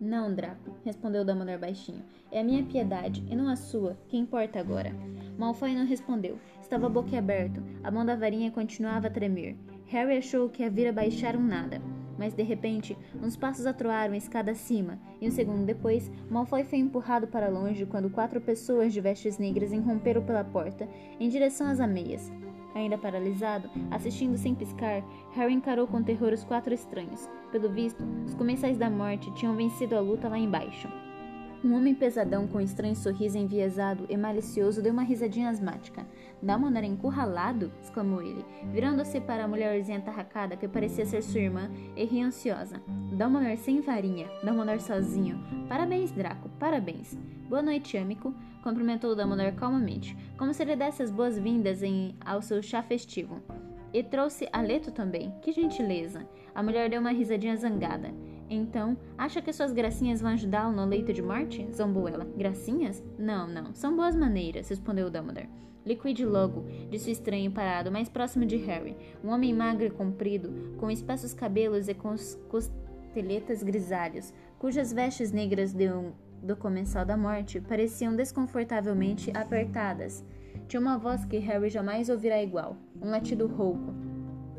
Não, 0.00 0.34
Draco, 0.34 0.70
respondeu 0.82 1.26
Dumbledore 1.26 1.58
baixinho. 1.58 2.02
É 2.32 2.40
a 2.40 2.44
minha 2.44 2.64
piedade, 2.64 3.22
e 3.28 3.36
não 3.36 3.48
a 3.48 3.54
sua, 3.54 3.98
que 4.08 4.16
importa 4.16 4.58
agora. 4.58 4.94
Malfoy 5.36 5.74
não 5.74 5.84
respondeu. 5.84 6.38
Estava 6.62 6.88
boquiaberto. 6.88 7.62
A 7.84 7.90
mão 7.90 8.06
da 8.06 8.16
varinha 8.16 8.50
continuava 8.50 9.08
a 9.08 9.10
tremer. 9.10 9.58
Harry 9.88 10.16
achou 10.16 10.48
que 10.48 10.64
a 10.64 10.70
vira 10.70 10.90
baixar 10.90 11.36
um 11.36 11.46
nada. 11.46 11.82
Mas 12.16 12.32
de 12.32 12.42
repente, 12.42 12.96
uns 13.22 13.36
passos 13.36 13.66
atroaram 13.66 14.14
a 14.14 14.16
escada 14.16 14.52
acima, 14.52 14.98
e 15.20 15.28
um 15.28 15.30
segundo 15.30 15.66
depois, 15.66 16.10
Malfoy 16.30 16.64
foi 16.64 16.78
empurrado 16.78 17.26
para 17.26 17.50
longe 17.50 17.84
quando 17.84 18.08
quatro 18.08 18.40
pessoas 18.40 18.94
de 18.94 19.02
vestes 19.02 19.36
negras 19.36 19.70
irromperam 19.70 20.22
pela 20.22 20.44
porta, 20.44 20.88
em 21.18 21.28
direção 21.28 21.66
às 21.66 21.78
ameias. 21.78 22.32
Ainda 22.74 22.96
paralisado, 22.96 23.68
assistindo 23.90 24.36
sem 24.36 24.54
piscar, 24.54 25.02
Harry 25.32 25.54
encarou 25.54 25.86
com 25.86 26.02
terror 26.02 26.32
os 26.32 26.44
quatro 26.44 26.72
estranhos. 26.72 27.28
Pelo 27.50 27.68
visto, 27.68 28.02
os 28.24 28.34
comensais 28.34 28.78
da 28.78 28.88
morte 28.88 29.32
tinham 29.34 29.56
vencido 29.56 29.96
a 29.96 30.00
luta 30.00 30.28
lá 30.28 30.38
embaixo. 30.38 30.88
Um 31.62 31.74
homem 31.74 31.94
pesadão 31.94 32.46
com 32.48 32.58
estranho 32.58 32.96
sorriso 32.96 33.36
enviesado 33.36 34.06
e 34.08 34.16
malicioso 34.16 34.80
deu 34.80 34.94
uma 34.94 35.02
risadinha 35.02 35.50
asmática. 35.50 36.06
Dalmanar 36.42 36.84
encurralado? 36.84 37.70
exclamou 37.82 38.22
ele, 38.22 38.42
virando-se 38.72 39.20
para 39.20 39.44
a 39.44 39.48
mulherzinha 39.48 39.98
atarracada 39.98 40.56
que 40.56 40.66
parecia 40.66 41.04
ser 41.04 41.22
sua 41.22 41.42
irmã 41.42 41.70
e 41.94 42.04
ria 42.06 42.24
ansiosa. 42.24 42.80
Dalmanar 43.12 43.58
sem 43.58 43.82
varinha, 43.82 44.26
Dalmanar 44.42 44.80
sozinho. 44.80 45.38
Parabéns, 45.68 46.10
Draco, 46.12 46.48
parabéns. 46.58 47.14
Boa 47.46 47.60
noite, 47.60 47.98
amigo, 47.98 48.34
cumprimentou 48.62 49.14
Dalmanar 49.14 49.54
calmamente, 49.54 50.16
como 50.38 50.54
se 50.54 50.64
lhe 50.64 50.74
desse 50.74 51.02
as 51.02 51.10
boas-vindas 51.10 51.80
ao 52.24 52.40
seu 52.40 52.62
chá 52.62 52.82
festivo. 52.82 53.42
E 53.92 54.02
trouxe 54.02 54.48
Aleto 54.50 54.92
também. 54.92 55.34
Que 55.42 55.52
gentileza! 55.52 56.26
A 56.54 56.62
mulher 56.62 56.88
deu 56.88 57.00
uma 57.00 57.10
risadinha 57.10 57.56
zangada. 57.56 58.14
Então, 58.50 58.98
acha 59.16 59.40
que 59.40 59.52
suas 59.52 59.72
gracinhas 59.72 60.20
vão 60.20 60.32
ajudá-lo 60.32 60.74
no 60.74 60.84
leito 60.84 61.12
de 61.12 61.22
morte? 61.22 61.68
Zombou 61.72 62.08
ela. 62.08 62.26
Gracinhas? 62.36 63.00
Não, 63.16 63.46
não. 63.46 63.72
São 63.72 63.94
boas 63.94 64.16
maneiras, 64.16 64.68
respondeu 64.68 65.08
Dumbledore. 65.08 65.48
Liquide 65.86 66.26
logo, 66.26 66.66
disse 66.90 67.08
o 67.08 67.12
estranho 67.12 67.52
parado 67.52 67.92
mais 67.92 68.08
próximo 68.08 68.44
de 68.44 68.56
Harry. 68.56 68.96
Um 69.24 69.30
homem 69.30 69.54
magro 69.54 69.86
e 69.86 69.90
comprido, 69.90 70.74
com 70.78 70.90
espessos 70.90 71.32
cabelos 71.32 71.88
e 71.88 71.94
com 71.94 72.14
costeletas 72.48 73.62
grisalhos, 73.62 74.34
cujas 74.58 74.92
vestes 74.92 75.32
negras 75.32 75.72
de 75.72 75.88
um, 75.88 76.12
do 76.42 76.56
comensal 76.56 77.06
da 77.06 77.16
morte 77.16 77.60
pareciam 77.60 78.14
desconfortavelmente 78.14 79.30
apertadas. 79.32 80.24
Tinha 80.68 80.80
uma 80.80 80.98
voz 80.98 81.24
que 81.24 81.38
Harry 81.38 81.70
jamais 81.70 82.08
ouvirá 82.08 82.42
igual, 82.42 82.76
um 83.00 83.10
latido 83.10 83.46
rouco. 83.46 84.09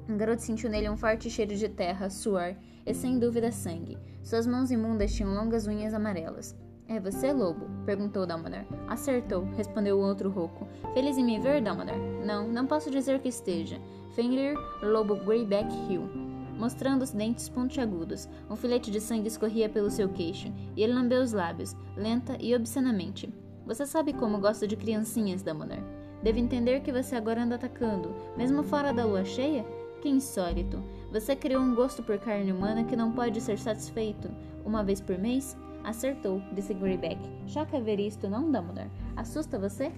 O 0.10 0.16
garoto 0.16 0.42
sentiu 0.42 0.70
nele 0.70 0.90
um 0.90 0.98
forte 0.98 1.30
cheiro 1.30 1.56
de 1.56 1.70
terra, 1.70 2.10
suor 2.10 2.56
e 2.86 2.94
sem 2.94 3.20
dúvida 3.20 3.52
sangue. 3.52 3.98
Suas 4.24 4.46
mãos 4.48 4.72
imundas 4.72 5.14
tinham 5.14 5.34
longas 5.34 5.68
unhas 5.68 5.94
amarelas. 5.94 6.56
É 6.88 7.00
você, 7.00 7.32
lobo? 7.32 7.68
perguntou 7.86 8.26
Dumbledore. 8.26 8.68
Acertou, 8.88 9.46
respondeu 9.56 9.98
o 9.98 10.06
outro 10.06 10.30
rouco. 10.30 10.68
Feliz 10.94 11.18
em 11.18 11.24
me 11.24 11.40
ver, 11.40 11.62
Dumbledore? 11.62 11.98
Não, 12.26 12.48
não 12.48 12.68
posso 12.68 12.92
dizer 12.92 13.20
que 13.20 13.30
esteja. 13.30 13.80
Fenrir, 14.14 14.58
lobo 14.84 15.16
Greyback 15.16 15.74
Hill. 15.90 16.10
Mostrando 16.58 17.04
os 17.04 17.12
dentes 17.12 17.48
pontiagudos, 17.48 18.28
um 18.50 18.56
filete 18.56 18.92
de 18.92 19.00
sangue 19.00 19.30
escorria 19.30 19.70
pelo 19.70 19.90
seu 19.90 20.10
queixo, 20.10 20.52
e 20.76 20.84
ele 20.84 20.94
lambeu 20.94 21.22
os 21.22 21.32
lábios, 21.32 21.76
lenta 21.96 22.38
e 22.40 22.54
obscenamente. 22.54 23.34
Você 23.66 23.86
sabe 23.86 24.12
como 24.12 24.40
gosto 24.40 24.68
de 24.68 24.76
criancinhas, 24.76 25.42
Dumbledore. 25.42 25.82
Devo 26.22 26.40
entender 26.40 26.82
que 26.82 26.92
você 26.92 27.16
agora 27.16 27.42
anda 27.42 27.56
atacando, 27.56 28.14
mesmo 28.38 28.64
fora 28.64 28.94
da 28.94 29.06
lua 29.06 29.24
cheia? 29.24 29.66
Que 30.02 30.10
insólito! 30.10 30.84
Você 31.12 31.36
criou 31.36 31.62
um 31.62 31.76
gosto 31.76 32.02
por 32.02 32.18
carne 32.18 32.52
humana 32.52 32.84
que 32.84 32.96
não 32.96 33.12
pode 33.12 33.40
ser 33.40 33.60
satisfeito 33.60 34.32
uma 34.66 34.84
vez 34.84 35.00
por 35.00 35.16
mês? 35.20 35.56
Acertou, 35.84 36.42
disse 36.54 36.74
Greyback. 36.74 37.20
Choca 37.46 37.80
ver 37.80 38.00
isto, 38.00 38.28
não, 38.28 38.52
Dumbledore? 38.52 38.90
Assusta 39.16 39.60
você? 39.60 39.92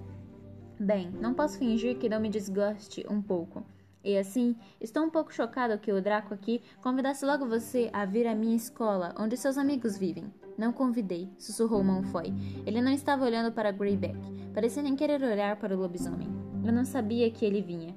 Bem, 0.77 1.09
não 1.09 1.33
posso 1.33 1.57
fingir 1.57 1.97
que 1.97 2.09
não 2.09 2.19
me 2.19 2.29
desgoste 2.29 3.05
um 3.09 3.21
pouco. 3.21 3.63
E 4.03 4.17
assim, 4.17 4.57
estou 4.81 5.03
um 5.03 5.09
pouco 5.09 5.33
chocado 5.33 5.77
que 5.77 5.93
o 5.93 6.01
Draco 6.01 6.33
aqui 6.33 6.61
convidasse 6.81 7.25
logo 7.25 7.47
você 7.47 7.89
a 7.93 8.03
vir 8.03 8.27
à 8.27 8.35
minha 8.35 8.57
escola, 8.57 9.15
onde 9.17 9.37
seus 9.37 9.57
amigos 9.57 9.97
vivem. 9.97 10.25
Não 10.57 10.73
convidei, 10.73 11.29
sussurrou 11.37 11.81
Malfoy. 11.81 12.33
Ele 12.65 12.81
não 12.81 12.91
estava 12.91 13.23
olhando 13.23 13.53
para 13.53 13.71
Greyback. 13.71 14.19
Parecia 14.53 14.83
nem 14.83 14.97
querer 14.97 15.23
olhar 15.23 15.55
para 15.55 15.73
o 15.73 15.79
lobisomem. 15.79 16.27
Eu 16.65 16.73
não 16.73 16.83
sabia 16.83 17.31
que 17.31 17.45
ele 17.45 17.61
vinha. 17.61 17.95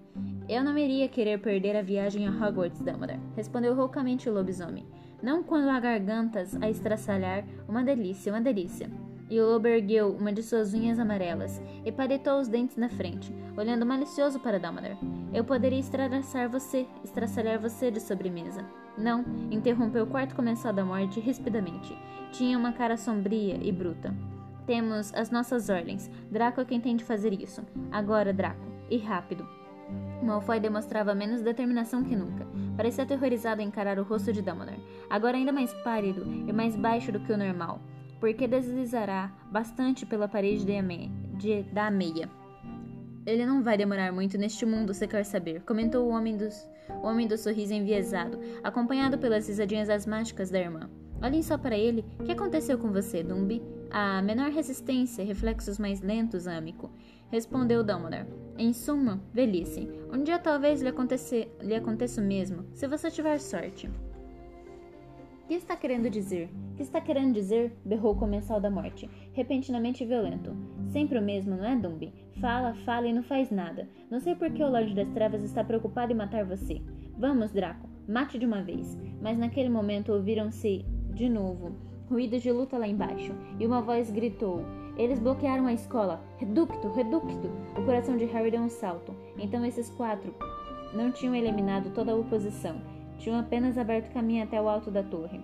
Eu 0.49 0.63
não 0.63 0.79
iria 0.79 1.09
querer 1.09 1.41
perder 1.41 1.75
a 1.77 1.83
viagem 1.83 2.27
a 2.27 2.31
Hogwarts, 2.31 2.81
Dumbledore, 2.81 3.19
respondeu 3.35 3.75
roucamente 3.75 4.29
o 4.29 4.33
lobisomem. 4.33 4.87
Não 5.21 5.43
quando 5.43 5.69
há 5.69 5.81
gargantas 5.81 6.55
a 6.63 6.71
estraçalhar, 6.71 7.45
uma 7.69 7.83
delícia, 7.83 8.33
uma 8.33 8.41
delícia. 8.41 8.89
E 9.29 9.41
o 9.41 9.47
lobo 9.47 9.67
ergueu 9.67 10.15
uma 10.15 10.33
de 10.33 10.45
suas 10.45 10.73
unhas 10.73 11.01
amarelas 11.01 11.61
e 11.85 11.91
paletou 11.91 12.39
os 12.39 12.47
dentes 12.47 12.77
na 12.77 12.89
frente, 12.89 13.35
olhando 13.57 13.85
malicioso 13.85 14.39
para 14.39 14.61
Dumbledore. 14.61 14.97
Eu 15.35 15.43
poderia 15.43 15.81
estraçalhar 15.81 16.49
você, 16.49 16.87
estraçalhar 17.03 17.59
você 17.59 17.91
de 17.91 18.01
sobremesa. 18.01 18.65
Não, 18.97 19.25
interrompeu 19.51 20.05
o 20.05 20.07
quarto 20.07 20.37
comensal 20.37 20.73
da 20.73 20.85
morte 20.85 21.19
rispidamente. 21.19 21.93
Tinha 22.31 22.57
uma 22.57 22.73
cara 22.73 22.97
sombria 22.97 23.59
e 23.61 23.73
bruta. 23.73 24.15
Temos 24.65 25.13
as 25.13 25.29
nossas 25.29 25.69
ordens. 25.69 26.09
Draco 26.31 26.61
é 26.61 26.65
quem 26.65 26.81
tem 26.81 26.95
de 26.95 27.03
fazer 27.03 27.33
isso. 27.33 27.65
Agora, 27.91 28.33
Draco. 28.33 28.65
E 28.89 28.97
rápido. 28.97 29.66
Malfoy 30.23 30.61
demonstrava 30.61 31.15
menos 31.15 31.43
determinação 31.43 32.03
que 32.03 32.17
nunca. 32.17 32.47
Parecia 32.77 33.05
aterrorizado 33.05 33.63
em 33.63 33.69
encarar 33.69 33.99
o 33.99 34.03
rosto 34.03 34.33
de 34.33 34.43
Dumbledore, 34.43 34.83
agora 35.09 35.37
ainda 35.37 35.53
mais 35.53 35.73
pálido 35.75 36.25
e 36.47 36.53
mais 36.53 36.77
baixo 36.77 37.11
do 37.11 37.21
que 37.21 37.33
o 37.33 37.37
normal, 37.37 37.81
porque 38.21 38.47
deslizará 38.47 39.33
bastante 39.51 40.05
pela 40.05 40.29
parede 40.29 40.65
de 40.65 40.77
ame 40.77 41.11
de, 41.35 41.63
da 41.65 41.91
meia. 41.91 42.29
Ele 43.25 43.45
não 43.45 43.63
vai 43.63 43.77
demorar 43.77 44.13
muito 44.13 44.39
neste 44.39 44.65
mundo, 44.65 44.95
você 44.95 45.07
quer 45.07 45.25
saber, 45.25 45.63
comentou 45.63 46.07
o 46.07 46.11
homem, 46.11 46.37
dos, 46.37 46.69
o 47.03 47.07
homem 47.07 47.27
do 47.27 47.37
sorriso 47.37 47.75
enviesado, 47.75 48.39
acompanhado 48.63 49.19
pelas 49.19 49.49
risadinhas 49.49 49.91
asmáticas 49.91 50.51
da 50.51 50.61
irmã. 50.61 50.89
Olhem 51.23 51.43
só 51.43 51.57
para 51.57 51.77
ele. 51.77 52.05
O 52.21 52.25
que 52.25 52.33
aconteceu 52.33 52.79
com 52.79 52.93
você, 52.93 53.23
Dumbi? 53.23 53.63
A 53.91 54.21
menor 54.21 54.51
resistência, 54.51 55.25
reflexos 55.25 55.79
mais 55.79 56.01
lentos, 56.01 56.47
âmico. 56.47 56.91
Respondeu 57.31 57.83
Dumbledore. 57.83 58.27
Em 58.59 58.73
suma, 58.73 59.21
velhice. 59.33 59.89
Um 60.13 60.23
dia 60.23 60.39
talvez 60.39 60.81
lhe, 60.81 60.89
acontecer, 60.89 61.55
lhe 61.61 61.75
aconteça 61.75 62.21
o 62.21 62.25
mesmo, 62.25 62.65
se 62.73 62.87
você 62.87 63.11
tiver 63.11 63.39
sorte. 63.39 63.89
O 63.89 65.49
que 65.49 65.55
está 65.55 65.77
querendo 65.77 66.09
dizer? 66.09 66.49
O 66.73 66.77
que 66.77 66.83
está 66.83 67.01
querendo 67.01 67.35
dizer? 67.35 67.77
berrou 67.85 68.15
o 68.15 68.19
comensal 68.19 68.61
da 68.61 68.71
morte, 68.71 69.09
repentinamente 69.33 70.05
violento. 70.05 70.57
Sempre 70.89 71.19
o 71.19 71.23
mesmo, 71.23 71.57
não 71.57 71.65
é, 71.65 71.77
Dumbi? 71.77 72.13
Fala, 72.41 72.75
fala 72.85 73.07
e 73.07 73.13
não 73.13 73.23
faz 73.23 73.51
nada. 73.51 73.89
Não 74.11 74.19
sei 74.19 74.35
por 74.35 74.51
que 74.51 74.63
o 74.63 74.71
Lorde 74.71 74.95
das 74.95 75.09
Trevas 75.11 75.43
está 75.43 75.63
preocupado 75.63 76.13
em 76.13 76.17
matar 76.17 76.45
você. 76.45 76.81
Vamos, 77.17 77.53
Draco, 77.53 77.89
mate 78.09 78.39
de 78.39 78.47
uma 78.47 78.63
vez. 78.63 78.99
Mas 79.21 79.39
naquele 79.39 79.69
momento 79.69 80.13
ouviram-se, 80.13 80.85
de 81.13 81.29
novo, 81.29 81.77
ruídos 82.09 82.43
de 82.43 82.51
luta 82.51 82.79
lá 82.79 82.87
embaixo, 82.89 83.33
e 83.59 83.67
uma 83.67 83.81
voz 83.81 84.11
gritou: 84.11 84.65
eles 84.97 85.19
bloquearam 85.19 85.67
a 85.67 85.73
escola. 85.73 86.23
Reducto, 86.39 86.89
reducto! 86.93 87.51
O 87.77 87.85
coração 87.85 88.17
de 88.17 88.25
Harry 88.27 88.51
deu 88.51 88.61
um 88.61 88.69
salto. 88.69 89.15
Então 89.39 89.65
esses 89.65 89.91
quatro 89.91 90.35
não 90.95 91.13
tinham 91.13 91.35
eliminado 91.35 91.93
toda 91.93 92.13
a 92.13 92.17
oposição. 92.17 92.81
Tinham 93.19 93.39
apenas 93.39 93.77
aberto 93.77 94.13
caminho 94.13 94.45
até 94.45 94.61
o 94.61 94.69
alto 94.69 94.91
da 94.91 95.03
torre. 95.03 95.41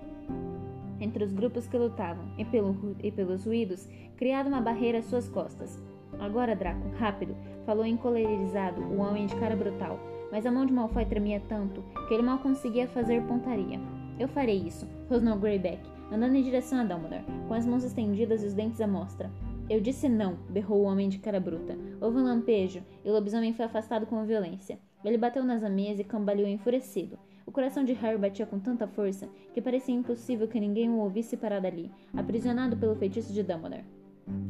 Entre 1.00 1.24
os 1.24 1.32
grupos 1.32 1.66
que 1.66 1.76
lutavam, 1.76 2.24
e, 2.38 2.44
pelo, 2.44 2.96
e 3.02 3.10
pelos 3.10 3.44
ruídos, 3.44 3.88
criado 4.16 4.46
uma 4.46 4.60
barreira 4.60 4.98
às 4.98 5.06
suas 5.06 5.28
costas. 5.28 5.82
Agora, 6.18 6.54
Draco, 6.54 6.88
rápido! 6.98 7.34
Falou 7.66 7.84
encolerizado 7.84 8.80
o 8.82 8.98
homem 8.98 9.26
de 9.26 9.36
cara 9.36 9.56
brutal. 9.56 9.98
Mas 10.30 10.46
a 10.46 10.50
mão 10.50 10.64
de 10.64 10.72
Malfoy 10.72 11.04
tremia 11.04 11.42
tanto 11.46 11.84
que 12.08 12.14
ele 12.14 12.22
mal 12.22 12.38
conseguia 12.38 12.88
fazer 12.88 13.22
pontaria. 13.24 13.78
Eu 14.18 14.28
farei 14.28 14.56
isso, 14.56 14.88
rosnou 15.10 15.36
Greyback, 15.36 15.80
andando 16.10 16.36
em 16.36 16.42
direção 16.42 16.80
a 16.80 16.84
Dumbledore, 16.84 17.24
com 17.48 17.54
as 17.54 17.66
mãos 17.66 17.84
estendidas 17.84 18.42
e 18.42 18.46
os 18.46 18.54
dentes 18.54 18.80
à 18.80 18.86
mostra. 18.86 19.30
Eu 19.70 19.80
disse 19.80 20.08
não, 20.08 20.36
berrou 20.50 20.80
o 20.80 20.84
homem 20.84 21.08
de 21.08 21.18
cara 21.18 21.40
bruta. 21.40 21.76
Houve 22.00 22.18
um 22.18 22.24
lampejo 22.24 22.82
e 23.04 23.08
o 23.08 23.12
lobisomem 23.12 23.54
foi 23.54 23.64
afastado 23.64 24.06
com 24.06 24.24
violência. 24.24 24.78
Ele 25.04 25.16
bateu 25.16 25.44
nas 25.44 25.62
ameias 25.62 25.98
e 25.98 26.04
cambaleou 26.04 26.48
enfurecido. 26.48 27.18
O 27.46 27.50
coração 27.50 27.84
de 27.84 27.92
Harry 27.92 28.18
batia 28.18 28.46
com 28.46 28.58
tanta 28.58 28.86
força 28.86 29.28
que 29.52 29.60
parecia 29.60 29.94
impossível 29.94 30.46
que 30.46 30.60
ninguém 30.60 30.88
o 30.88 30.98
ouvisse 30.98 31.36
parar 31.36 31.60
dali, 31.60 31.90
aprisionado 32.14 32.76
pelo 32.76 32.94
feitiço 32.94 33.32
de 33.32 33.42
Dumbledore. 33.42 33.84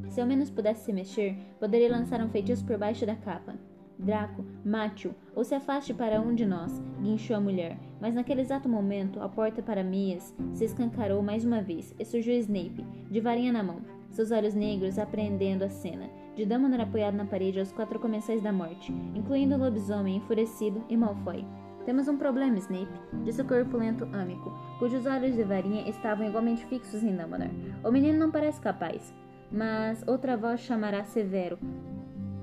Se 0.09 0.20
ao 0.20 0.27
menos 0.27 0.51
pudesse 0.51 0.85
se 0.85 0.92
mexer, 0.92 1.37
poderia 1.59 1.90
lançar 1.90 2.20
um 2.20 2.29
feitiço 2.29 2.64
por 2.64 2.77
baixo 2.77 3.07
da 3.07 3.16
capa. 3.16 3.55
Draco, 3.98 4.44
mate-o, 4.64 5.14
ou 5.35 5.44
se 5.44 5.55
afaste 5.55 5.94
para 5.94 6.20
um 6.20 6.35
de 6.35 6.44
nós, 6.44 6.83
guinchou 7.01 7.37
a 7.37 7.40
mulher. 7.40 7.79
Mas 8.01 8.14
naquele 8.14 8.40
exato 8.40 8.68
momento, 8.68 9.20
a 9.20 9.29
porta 9.29 9.62
para 9.62 9.85
Mias 9.85 10.35
se 10.53 10.64
escancarou 10.64 11.22
mais 11.22 11.44
uma 11.44 11.62
vez 11.62 11.94
e 11.98 12.05
surgiu 12.05 12.35
Snape, 12.35 12.85
de 13.11 13.20
varinha 13.20 13.53
na 13.53 13.62
mão, 13.62 13.81
seus 14.12 14.31
olhos 14.31 14.55
negros 14.55 14.98
apreendendo 14.98 15.64
a 15.64 15.68
cena, 15.68 16.09
de 16.37 16.44
Dumbledore 16.44 16.83
apoiado 16.83 17.14
na 17.14 17.25
parede 17.25 17.59
aos 17.59 17.72
quatro 17.72 17.98
comensais 17.98 18.42
da 18.42 18.53
morte, 18.53 18.92
incluindo 19.14 19.55
o 19.55 19.59
lobisomem 19.59 20.16
enfurecido 20.16 20.85
e 20.88 20.96
Malfoy. 20.96 21.44
Temos 21.85 22.07
um 22.07 22.16
problema, 22.16 22.59
Snape, 22.59 22.92
disse 23.25 23.42
o 23.42 23.44
corpulento 23.44 24.05
âmico, 24.12 24.53
cujos 24.79 25.05
olhos 25.05 25.35
de 25.35 25.42
varinha 25.42 25.88
estavam 25.88 26.27
igualmente 26.27 26.64
fixos 26.66 27.03
em 27.03 27.16
Dumbledore. 27.16 27.51
O 27.83 27.90
menino 27.90 28.18
não 28.18 28.31
parece 28.31 28.61
capaz. 28.61 29.12
Mas 29.51 30.03
outra 30.07 30.35
voz 30.35 30.61
chamará 30.61 31.05
Severo, 31.05 31.59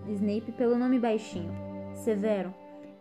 Snape 0.08 0.52
pelo 0.52 0.78
nome 0.78 1.00
baixinho. 1.00 1.52
Severo. 1.94 2.54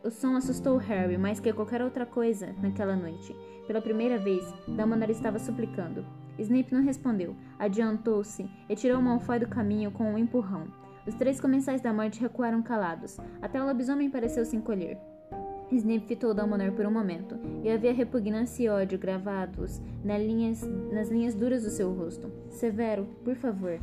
O 0.03 0.11
som 0.11 0.37
assustou 0.37 0.77
Harry 0.77 1.19
mais 1.19 1.41
que 1.41 1.53
qualquer 1.53 1.83
outra 1.83 2.07
coisa 2.07 2.55
naquela 2.63 2.95
noite. 2.95 3.35
Pela 3.67 3.83
primeira 3.83 4.17
vez, 4.17 4.43
Dumbledore 4.67 5.13
estava 5.13 5.39
suplicando. 5.39 6.05
Snape 6.39 6.73
não 6.73 6.83
respondeu. 6.83 7.35
Adiantou-se 7.59 8.49
e 8.69 8.77
tirou 8.77 9.03
Malfoy 9.03 9.39
do 9.39 9.49
caminho 9.49 9.91
com 9.91 10.05
um 10.05 10.19
empurrão. 10.19 10.67
Os 11.07 11.15
três 11.15 11.41
comensais 11.41 11.81
da 11.81 11.93
morte 11.93 12.21
recuaram 12.21 12.63
calados. 12.63 13.19
Até 13.41 13.63
o 13.63 13.67
lobisomem 13.67 14.11
pareceu 14.11 14.45
se 14.45 14.57
encolher. 14.57 14.99
Snape 15.71 16.07
fitou 16.07 16.33
Dumbledore 16.33 16.73
por 16.73 16.87
um 16.87 16.91
momento, 16.91 17.39
e 17.63 17.71
havia 17.71 17.93
repugnância 17.93 18.65
e 18.65 18.69
ódio 18.69 18.99
gravados 18.99 19.81
nas 20.03 20.23
linhas, 20.23 20.63
nas 20.93 21.11
linhas 21.11 21.35
duras 21.35 21.63
do 21.63 21.71
seu 21.71 21.93
rosto. 21.93 22.31
Severo, 22.49 23.07
por 23.23 23.35
favor. 23.35 23.79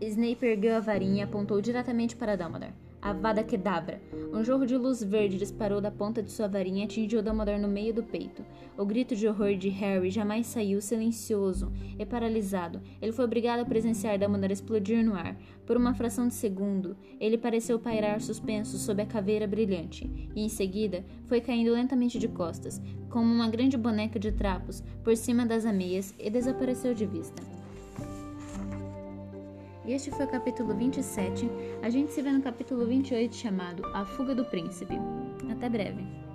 Snape 0.00 0.46
ergueu 0.46 0.76
a 0.76 0.80
varinha 0.80 1.20
e 1.20 1.22
apontou 1.22 1.60
diretamente 1.60 2.14
para 2.14 2.36
Dumbledore. 2.36 2.74
Avada 3.00 3.44
Kedavra! 3.44 4.00
Um 4.32 4.42
jorro 4.42 4.66
de 4.66 4.76
luz 4.76 5.02
verde 5.02 5.38
disparou 5.38 5.80
da 5.80 5.90
ponta 5.90 6.20
de 6.20 6.32
sua 6.32 6.48
varinha 6.48 6.82
e 6.82 6.84
atingiu 6.84 7.22
Dumbledore 7.22 7.60
no 7.60 7.68
meio 7.68 7.94
do 7.94 8.02
peito. 8.02 8.44
O 8.76 8.84
grito 8.84 9.14
de 9.14 9.28
horror 9.28 9.54
de 9.56 9.68
Harry 9.68 10.10
jamais 10.10 10.48
saiu 10.48 10.80
silencioso 10.80 11.72
e 11.96 12.04
paralisado. 12.04 12.82
Ele 13.00 13.12
foi 13.12 13.24
obrigado 13.24 13.60
a 13.60 13.64
presenciar 13.64 14.18
Dumbledore 14.18 14.52
explodir 14.52 15.04
no 15.04 15.14
ar. 15.14 15.36
Por 15.64 15.76
uma 15.76 15.94
fração 15.94 16.26
de 16.26 16.34
segundo, 16.34 16.96
ele 17.20 17.38
pareceu 17.38 17.78
pairar 17.78 18.20
suspenso 18.20 18.76
sob 18.76 19.00
a 19.00 19.06
caveira 19.06 19.46
brilhante, 19.46 20.10
e 20.34 20.42
em 20.42 20.48
seguida 20.48 21.04
foi 21.26 21.40
caindo 21.40 21.72
lentamente 21.72 22.18
de 22.18 22.26
costas, 22.26 22.82
como 23.08 23.32
uma 23.32 23.48
grande 23.48 23.76
boneca 23.76 24.18
de 24.18 24.32
trapos, 24.32 24.82
por 25.04 25.16
cima 25.16 25.46
das 25.46 25.64
ameias 25.64 26.14
e 26.18 26.28
desapareceu 26.28 26.94
de 26.94 27.06
vista. 27.06 27.57
Este 29.88 30.10
foi 30.10 30.26
o 30.26 30.28
capítulo 30.28 30.74
27. 30.74 31.50
A 31.82 31.88
gente 31.88 32.12
se 32.12 32.20
vê 32.20 32.30
no 32.30 32.42
capítulo 32.42 32.84
28 32.84 33.34
chamado 33.34 33.82
A 33.94 34.04
Fuga 34.04 34.34
do 34.34 34.44
Príncipe. 34.44 34.92
Até 35.50 35.66
breve. 35.66 36.27